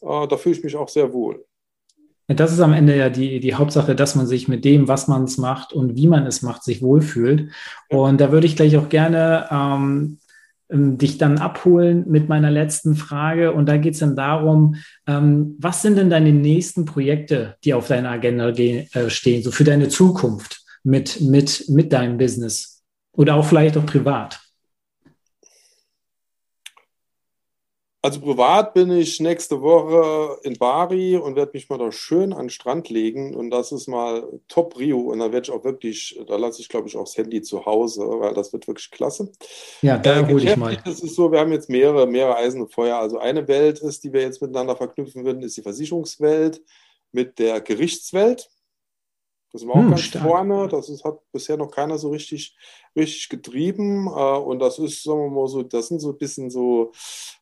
äh, 0.00 0.28
da 0.28 0.36
fühle 0.36 0.56
ich 0.56 0.62
mich 0.62 0.76
auch 0.76 0.88
sehr 0.88 1.12
wohl. 1.12 1.44
Das 2.26 2.52
ist 2.52 2.60
am 2.60 2.72
Ende 2.72 2.96
ja 2.96 3.10
die, 3.10 3.38
die 3.38 3.54
Hauptsache, 3.54 3.94
dass 3.94 4.14
man 4.14 4.26
sich 4.26 4.48
mit 4.48 4.64
dem, 4.64 4.88
was 4.88 5.08
man 5.08 5.24
es 5.24 5.36
macht 5.36 5.74
und 5.74 5.94
wie 5.94 6.06
man 6.06 6.26
es 6.26 6.40
macht, 6.40 6.62
sich 6.62 6.80
wohlfühlt. 6.80 7.50
Und 7.90 8.18
da 8.18 8.32
würde 8.32 8.46
ich 8.46 8.56
gleich 8.56 8.78
auch 8.78 8.88
gerne 8.88 9.46
ähm, 9.50 9.74
ähm, 9.74 10.18
dich 10.70 11.18
dann 11.18 11.38
abholen 11.38 12.04
mit 12.08 12.28
meiner 12.28 12.50
letzten 12.50 12.94
Frage. 12.96 13.52
Und 13.52 13.68
da 13.68 13.76
geht 13.76 13.94
es 13.94 14.00
dann 14.00 14.16
darum, 14.16 14.76
ähm, 15.06 15.56
was 15.58 15.82
sind 15.82 15.96
denn 15.96 16.10
deine 16.10 16.32
nächsten 16.32 16.84
Projekte, 16.84 17.56
die 17.64 17.74
auf 17.74 17.88
deiner 17.88 18.10
Agenda 18.10 18.48
äh, 18.48 19.10
stehen, 19.10 19.42
so 19.42 19.50
für 19.50 19.64
deine 19.64 19.88
Zukunft 19.88 20.62
mit, 20.82 21.20
mit, 21.20 21.68
mit 21.68 21.92
deinem 21.92 22.18
Business 22.18 22.82
oder 23.12 23.34
auch 23.34 23.44
vielleicht 23.44 23.76
auch 23.76 23.86
privat? 23.86 24.43
Also 28.04 28.20
privat 28.20 28.74
bin 28.74 28.90
ich 28.90 29.18
nächste 29.18 29.62
Woche 29.62 30.38
in 30.42 30.58
Bari 30.58 31.16
und 31.16 31.36
werde 31.36 31.52
mich 31.54 31.70
mal 31.70 31.78
da 31.78 31.90
schön 31.90 32.34
an 32.34 32.44
den 32.44 32.50
Strand 32.50 32.90
legen 32.90 33.34
und 33.34 33.48
das 33.48 33.72
ist 33.72 33.88
mal 33.88 34.28
Top 34.46 34.78
Rio 34.78 35.10
und 35.10 35.20
da 35.20 35.32
werde 35.32 35.46
ich 35.48 35.50
auch 35.50 35.64
wirklich, 35.64 36.20
da 36.28 36.36
lasse 36.36 36.60
ich 36.60 36.68
glaube 36.68 36.86
ich 36.86 36.98
auch 36.98 37.04
das 37.04 37.16
Handy 37.16 37.40
zu 37.40 37.64
Hause, 37.64 38.02
weil 38.02 38.34
das 38.34 38.52
wird 38.52 38.68
wirklich 38.68 38.90
klasse. 38.90 39.32
Ja, 39.80 39.96
da 39.96 40.20
äh, 40.20 40.26
hole 40.26 40.44
ich 40.44 40.54
mal. 40.54 40.76
Das 40.84 41.00
ist 41.00 41.14
so, 41.14 41.32
wir 41.32 41.40
haben 41.40 41.52
jetzt 41.52 41.70
mehrere, 41.70 42.06
mehrere 42.06 42.36
Eisen 42.36 42.68
Feuer. 42.68 42.98
Also 42.98 43.16
eine 43.16 43.48
Welt 43.48 43.78
ist, 43.78 44.04
die 44.04 44.12
wir 44.12 44.20
jetzt 44.20 44.42
miteinander 44.42 44.76
verknüpfen 44.76 45.24
würden, 45.24 45.42
ist 45.42 45.56
die 45.56 45.62
Versicherungswelt 45.62 46.60
mit 47.10 47.38
der 47.38 47.62
Gerichtswelt. 47.62 48.50
Das 49.54 49.64
wir 49.64 49.70
auch 49.70 49.76
hm, 49.76 49.90
ganz 49.90 50.00
stark. 50.00 50.24
vorne. 50.24 50.66
Das 50.66 50.88
ist, 50.88 51.04
hat 51.04 51.20
bisher 51.30 51.56
noch 51.56 51.70
keiner 51.70 51.96
so 51.96 52.10
richtig, 52.10 52.56
richtig 52.96 53.28
getrieben. 53.28 54.08
Äh, 54.08 54.10
und 54.10 54.58
das 54.58 54.80
ist, 54.80 55.04
sagen 55.04 55.20
wir 55.20 55.30
mal 55.30 55.46
so, 55.46 55.62
das 55.62 55.86
sind 55.86 56.00
so 56.00 56.10
ein 56.10 56.18
bisschen 56.18 56.50
so 56.50 56.90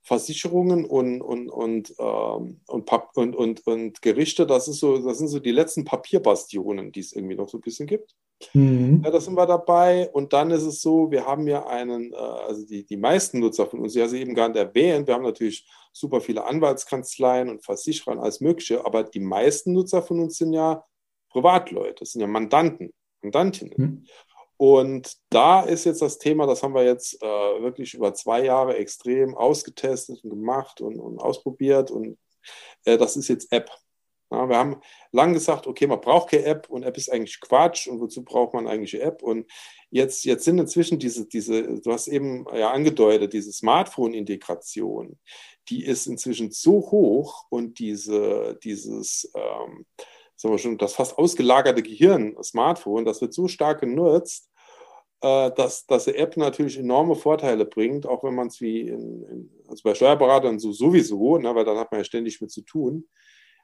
Versicherungen 0.03 0.85
und, 0.85 1.23
und, 1.23 1.49
und, 1.49 1.95
ähm, 1.99 2.61
und, 2.67 2.91
und, 3.15 3.35
und, 3.35 3.67
und 3.67 4.03
Gerichte. 4.03 4.47
Das, 4.47 4.69
ist 4.69 4.81
so, 4.81 4.99
das 4.99 5.17
sind 5.17 5.29
so 5.29 5.39
die 5.39 5.53
letzten 5.53 5.87
Papierbastionen, 5.87 6.93
die 6.93 7.01
es 7.01 7.15
irgendwie 7.15 7.35
noch 7.35 7.49
so 7.49 7.57
ein 7.57 7.63
bisschen 7.63 7.87
gibt. 7.87 8.15
Mhm. 8.53 9.01
Ja, 9.03 9.11
da 9.11 9.19
sind 9.19 9.33
wir 9.33 9.47
dabei. 9.47 10.11
Und 10.13 10.35
dann 10.35 10.51
ist 10.51 10.65
es 10.65 10.83
so, 10.83 11.11
wir 11.11 11.25
haben 11.27 11.49
ja 11.49 11.67
einen, 11.67 12.13
äh, 12.13 12.17
also 12.17 12.67
die, 12.67 12.85
die 12.85 12.99
meisten 12.99 13.39
Nutzer 13.39 13.67
von 13.67 13.81
uns, 13.81 13.95
ja, 13.95 14.07
sie 14.07 14.21
eben 14.21 14.35
gar 14.35 14.49
nicht 14.49 14.59
erwähnt. 14.59 15.07
Wir 15.07 15.15
haben 15.15 15.25
natürlich 15.25 15.67
super 15.95 16.21
viele 16.21 16.45
Anwaltskanzleien 16.45 17.49
und 17.49 17.65
Versicherer 17.65 18.13
und 18.13 18.19
alles 18.19 18.43
Mögliche. 18.43 18.85
Aber 18.85 19.03
die 19.03 19.21
meisten 19.21 19.73
Nutzer 19.73 20.03
von 20.03 20.21
uns 20.21 20.37
sind 20.37 20.53
ja 20.53 20.85
Privatleute, 21.33 21.97
das 22.01 22.13
sind 22.13 22.21
ja 22.21 22.27
Mandanten, 22.27 22.93
Mandantinnen. 23.23 23.75
Mhm. 23.77 24.07
Und 24.57 25.17
da 25.31 25.63
ist 25.63 25.85
jetzt 25.85 26.03
das 26.03 26.19
Thema, 26.19 26.47
das 26.47 26.63
haben 26.63 26.75
wir 26.75 26.85
jetzt 26.85 27.21
äh, 27.21 27.27
wirklich 27.27 27.95
über 27.95 28.15
zwei 28.15 28.45
Jahre 28.45 28.77
extrem 28.77 29.37
ausgetestet 29.37 30.23
und 30.23 30.31
gemacht 30.31 30.81
und, 30.81 31.01
und 31.01 31.19
ausprobiert. 31.19 31.91
Und 31.91 32.17
äh, 32.85 32.97
das 32.97 33.17
ist 33.17 33.27
jetzt 33.27 33.51
App. 33.51 33.71
Ja, 34.31 34.49
wir 34.49 34.57
haben 34.57 34.77
lange 35.11 35.35
gesagt, 35.35 35.67
okay, 35.67 35.87
man 35.87 36.01
braucht 36.01 36.31
keine 36.31 36.45
App 36.45 36.71
und 36.71 36.85
App 36.85 36.97
ist 36.97 37.13
eigentlich 37.13 37.41
Quatsch 37.41 37.89
und 37.89 38.01
wozu 38.01 38.25
braucht 38.25 38.55
man 38.55 38.67
eigentlich 38.67 38.95
eine 38.95 39.05
App? 39.05 39.23
Und 39.23 39.51
jetzt, 39.91 40.25
jetzt 40.25 40.45
sind 40.45 40.59
inzwischen 40.59 40.99
diese, 40.99 41.27
diese, 41.27 41.81
du 41.81 41.93
hast 41.93 42.07
eben 42.07 42.47
ja 42.55 42.71
angedeutet, 42.71 43.33
diese 43.33 43.53
Smartphone-Integration, 43.53 45.19
die 45.69 45.85
ist 45.85 46.07
inzwischen 46.07 46.51
so 46.51 46.75
hoch 46.91 47.47
und 47.51 47.79
diese, 47.79 48.59
dieses, 48.63 49.31
ähm, 49.35 49.87
sagen 50.43 50.55
wir 50.55 50.59
schon, 50.59 50.79
das 50.79 50.95
fast 50.95 51.17
ausgelagerte 51.19 51.83
Gehirn, 51.83 52.37
Smartphone, 52.43 53.05
das 53.05 53.21
wird 53.21 53.33
so 53.33 53.47
stark 53.47 53.81
genutzt, 53.81 54.51
äh, 55.21 55.53
dass, 55.53 55.87
dass 55.87 56.07
die 56.07 56.17
App 56.17 56.37
natürlich 56.37 56.79
enorme 56.79 57.15
Vorteile 57.15 57.65
bringt, 57.65 58.07
auch 58.07 58.25
wenn 58.25 58.35
man 58.35 58.49
es 58.49 58.61
wie 58.61 58.81
in, 58.81 59.23
in, 59.23 59.51
also 59.69 59.83
bei 59.85 59.95
Steuerberatern 59.95 60.59
so 60.59 60.73
sowieso, 60.73 61.39
ne, 61.39 61.55
weil 61.55 61.65
dann 61.65 61.79
hat 61.79 61.93
man 61.93 62.01
ja 62.01 62.05
ständig 62.05 62.41
mit 62.41 62.51
zu 62.51 62.63
tun. 62.63 63.09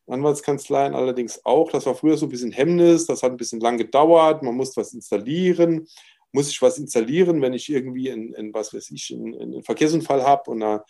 Anwaltskanzleien 0.07 0.95
allerdings 0.95 1.45
auch. 1.45 1.71
Das 1.71 1.85
war 1.85 1.95
früher 1.95 2.17
so 2.17 2.27
ein 2.27 2.31
bisschen 2.31 2.53
Hemmnis, 2.53 3.07
das 3.07 3.23
hat 3.23 3.33
ein 3.33 3.37
bisschen 3.37 3.61
lang 3.61 3.77
gedauert, 3.77 4.43
man 4.43 4.55
muss 4.55 4.77
was 4.77 4.95
installieren. 4.95 5.87
Muss 6.31 6.51
ich 6.51 6.61
was 6.61 6.79
installieren, 6.79 7.41
wenn 7.41 7.55
ich 7.55 7.71
irgendwie 7.71 8.09
in, 8.09 8.35
in 8.35 8.53
was 8.53 8.75
weiß 8.75 8.91
ich, 8.91 9.15
einen 9.15 9.63
Verkehrsunfall 9.63 10.23
habe 10.23 10.51
und, 10.51 10.63
und, 10.63 10.83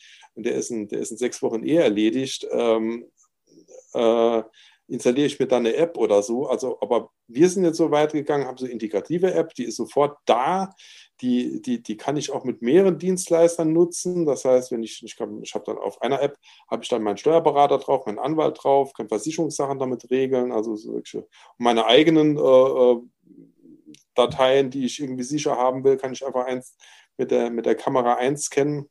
der, 0.47 0.55
ist 0.57 0.71
in, 0.71 0.89
der 0.89 0.99
ist 0.99 1.13
in 1.13 1.17
sechs 1.17 1.41
Wochen 1.43 1.63
eher 1.63 1.85
erledigt? 1.85 2.47
Ähm, 2.51 3.07
äh, 3.95 4.43
installiere 4.89 5.27
ich 5.27 5.39
mir 5.39 5.47
dann 5.47 5.67
eine 5.67 5.77
App 5.77 5.97
oder 5.97 6.23
so. 6.23 6.47
Also, 6.49 6.79
aber 6.81 7.11
wir 7.27 7.49
sind 7.49 7.65
jetzt 7.65 7.77
so 7.77 7.91
weit 7.91 8.13
gegangen, 8.13 8.47
haben 8.47 8.57
so 8.57 8.65
eine 8.65 8.73
integrative 8.73 9.33
App, 9.35 9.55
die 9.55 9.65
ist 9.65 9.77
sofort 9.77 10.19
da. 10.25 10.75
Die, 11.21 11.61
die, 11.61 11.83
die 11.83 11.97
kann 11.97 12.17
ich 12.17 12.31
auch 12.31 12.45
mit 12.45 12.63
mehreren 12.63 12.99
Dienstleistern 12.99 13.73
nutzen. 13.73 14.25
Das 14.25 14.45
heißt, 14.45 14.71
wenn 14.71 14.83
ich, 14.83 15.03
ich, 15.03 15.17
ich 15.43 15.55
habe 15.55 15.65
dann 15.67 15.79
auf 15.79 16.01
einer 16.01 16.23
App, 16.23 16.37
habe 16.71 16.83
ich 16.83 16.89
dann 16.89 17.03
meinen 17.03 17.17
Steuerberater 17.17 17.79
drauf, 17.79 18.07
meinen 18.07 18.19
Anwalt 18.19 18.59
drauf, 18.63 18.93
kann 18.93 19.09
Versicherungssachen 19.09 19.79
damit 19.79 20.11
regeln, 20.11 20.53
also 20.53 20.77
so 20.77 21.03
meine 21.59 21.87
eigenen 21.87 22.37
äh, 22.37 22.41
äh, 22.41 23.01
Dateien, 24.15 24.71
die 24.71 24.87
ich 24.87 25.01
irgendwie 25.01 25.25
sicher 25.25 25.57
haben 25.57 25.85
will, 25.85 25.97
kann 25.97 26.13
ich 26.13 26.25
einfach 26.25 26.47
eins 26.47 26.77
mit 27.17 27.31
der, 27.31 27.51
mit 27.51 27.67
der 27.67 27.75
Kamera 27.75 28.15
einscannen 28.15 28.89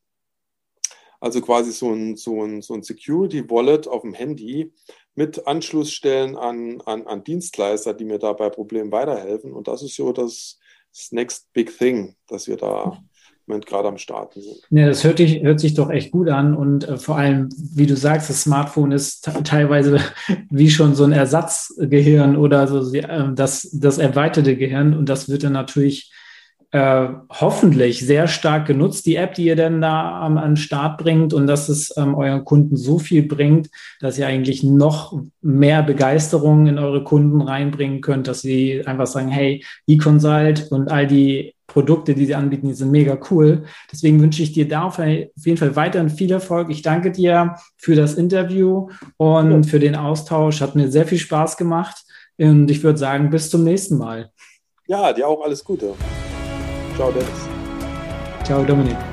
Also 1.20 1.42
quasi 1.42 1.72
so 1.72 1.92
ein, 1.92 2.16
so 2.16 2.44
ein, 2.44 2.62
so 2.62 2.74
ein 2.74 2.84
Security-Wallet 2.84 3.88
auf 3.88 4.04
dem 4.04 4.14
Handy 4.14 4.74
mit 5.16 5.48
Anschlussstellen 5.48 6.38
an, 6.38 6.82
an, 6.86 7.08
an 7.08 7.24
Dienstleister, 7.24 7.94
die 7.94 8.06
mir 8.06 8.20
da 8.20 8.34
bei 8.34 8.50
Problemen 8.50 8.92
weiterhelfen. 8.92 9.52
Und 9.52 9.68
das 9.68 9.82
ist 9.82 9.96
so 9.96 10.14
das, 10.14 10.60
das 10.94 11.12
Next 11.12 11.52
Big 11.54 11.76
Thing, 11.76 12.16
dass 12.28 12.48
wir 12.48 12.58
da 12.58 13.02
gerade 13.48 13.88
am 13.88 13.98
Starten 13.98 14.42
sind. 14.42 14.58
Ja, 14.70 14.88
das 14.88 15.04
hört, 15.04 15.20
dich, 15.20 15.42
hört 15.42 15.60
sich 15.60 15.74
doch 15.74 15.90
echt 15.90 16.12
gut 16.12 16.28
an 16.30 16.54
und 16.54 16.88
äh, 16.88 16.98
vor 16.98 17.18
allem, 17.18 17.50
wie 17.58 17.86
du 17.86 17.96
sagst, 17.96 18.30
das 18.30 18.42
Smartphone 18.42 18.92
ist 18.92 19.30
teilweise 19.46 20.00
wie 20.50 20.70
schon 20.70 20.96
so 20.96 21.06
ein 21.06 21.14
Ersatzgehirn 21.14 22.36
oder 22.36 22.68
so 22.68 22.94
äh, 22.94 23.34
das, 23.34 23.70
das 23.72 23.98
erweiterte 23.98 24.58
Gehirn 24.58 24.94
und 24.94 25.08
das 25.08 25.30
wird 25.30 25.44
dann 25.44 25.54
natürlich 25.54 26.12
äh, 26.72 27.08
hoffentlich 27.30 28.06
sehr 28.06 28.28
stark 28.28 28.68
genutzt, 28.68 29.06
die 29.06 29.16
App, 29.16 29.36
die 29.36 29.46
ihr 29.46 29.56
denn 29.56 29.80
da 29.80 30.20
am, 30.22 30.38
an 30.38 30.52
den 30.52 30.58
Start 30.58 30.98
bringt 30.98 31.34
und 31.34 31.48
dass 31.48 31.70
es 31.70 31.96
ähm, 31.96 32.14
euren 32.16 32.44
Kunden 32.44 32.76
so 32.76 33.00
viel 33.00 33.24
bringt, 33.24 33.70
dass 34.02 34.18
ihr 34.18 34.28
eigentlich 34.28 34.64
noch 34.64 35.18
mehr 35.42 35.82
Begeisterung 35.82 36.68
in 36.68 36.78
eure 36.78 37.04
Kunden 37.04 37.42
reinbringen 37.42 38.02
könnt, 38.02 38.28
dass 38.28 38.42
sie 38.42 38.86
einfach 38.86 39.08
sagen, 39.08 39.30
hey, 39.30 39.64
eConsult 39.88 40.70
und 40.70 40.92
all 40.92 41.08
die 41.08 41.54
Produkte, 41.68 42.16
die 42.16 42.26
sie 42.26 42.36
anbieten, 42.36 42.68
die 42.68 42.74
sind 42.74 42.92
mega 42.92 43.18
cool. 43.30 43.64
Deswegen 43.92 44.22
wünsche 44.22 44.44
ich 44.44 44.54
dir 44.54 44.68
da 44.68 44.84
auf 44.84 45.00
jeden 45.00 45.58
Fall 45.58 45.76
weiterhin 45.76 46.10
viel 46.10 46.32
Erfolg. 46.32 46.70
Ich 46.70 46.82
danke 46.82 47.12
dir 47.12 47.56
für 47.78 47.96
das 47.96 48.16
Interview 48.16 48.90
und 49.18 49.52
ja. 49.52 49.70
für 49.70 49.80
den 49.80 49.96
Austausch. 49.96 50.62
Hat 50.62 50.76
mir 50.76 50.90
sehr 50.90 51.06
viel 51.06 51.20
Spaß 51.20 51.58
gemacht. 51.58 52.04
Und 52.38 52.72
ich 52.72 52.84
würde 52.84 53.00
sagen, 53.00 53.30
bis 53.30 53.50
zum 53.50 53.64
nächsten 53.64 53.98
Mal. 53.98 54.32
Ja, 54.88 55.12
dir 55.12 55.28
auch 55.28 55.44
alles 55.44 55.64
Gute. 55.64 55.94
Ciao, 56.98 57.12
Dennis. 57.12 57.48
Ciao, 58.44 58.66
Dominik. 58.66 59.07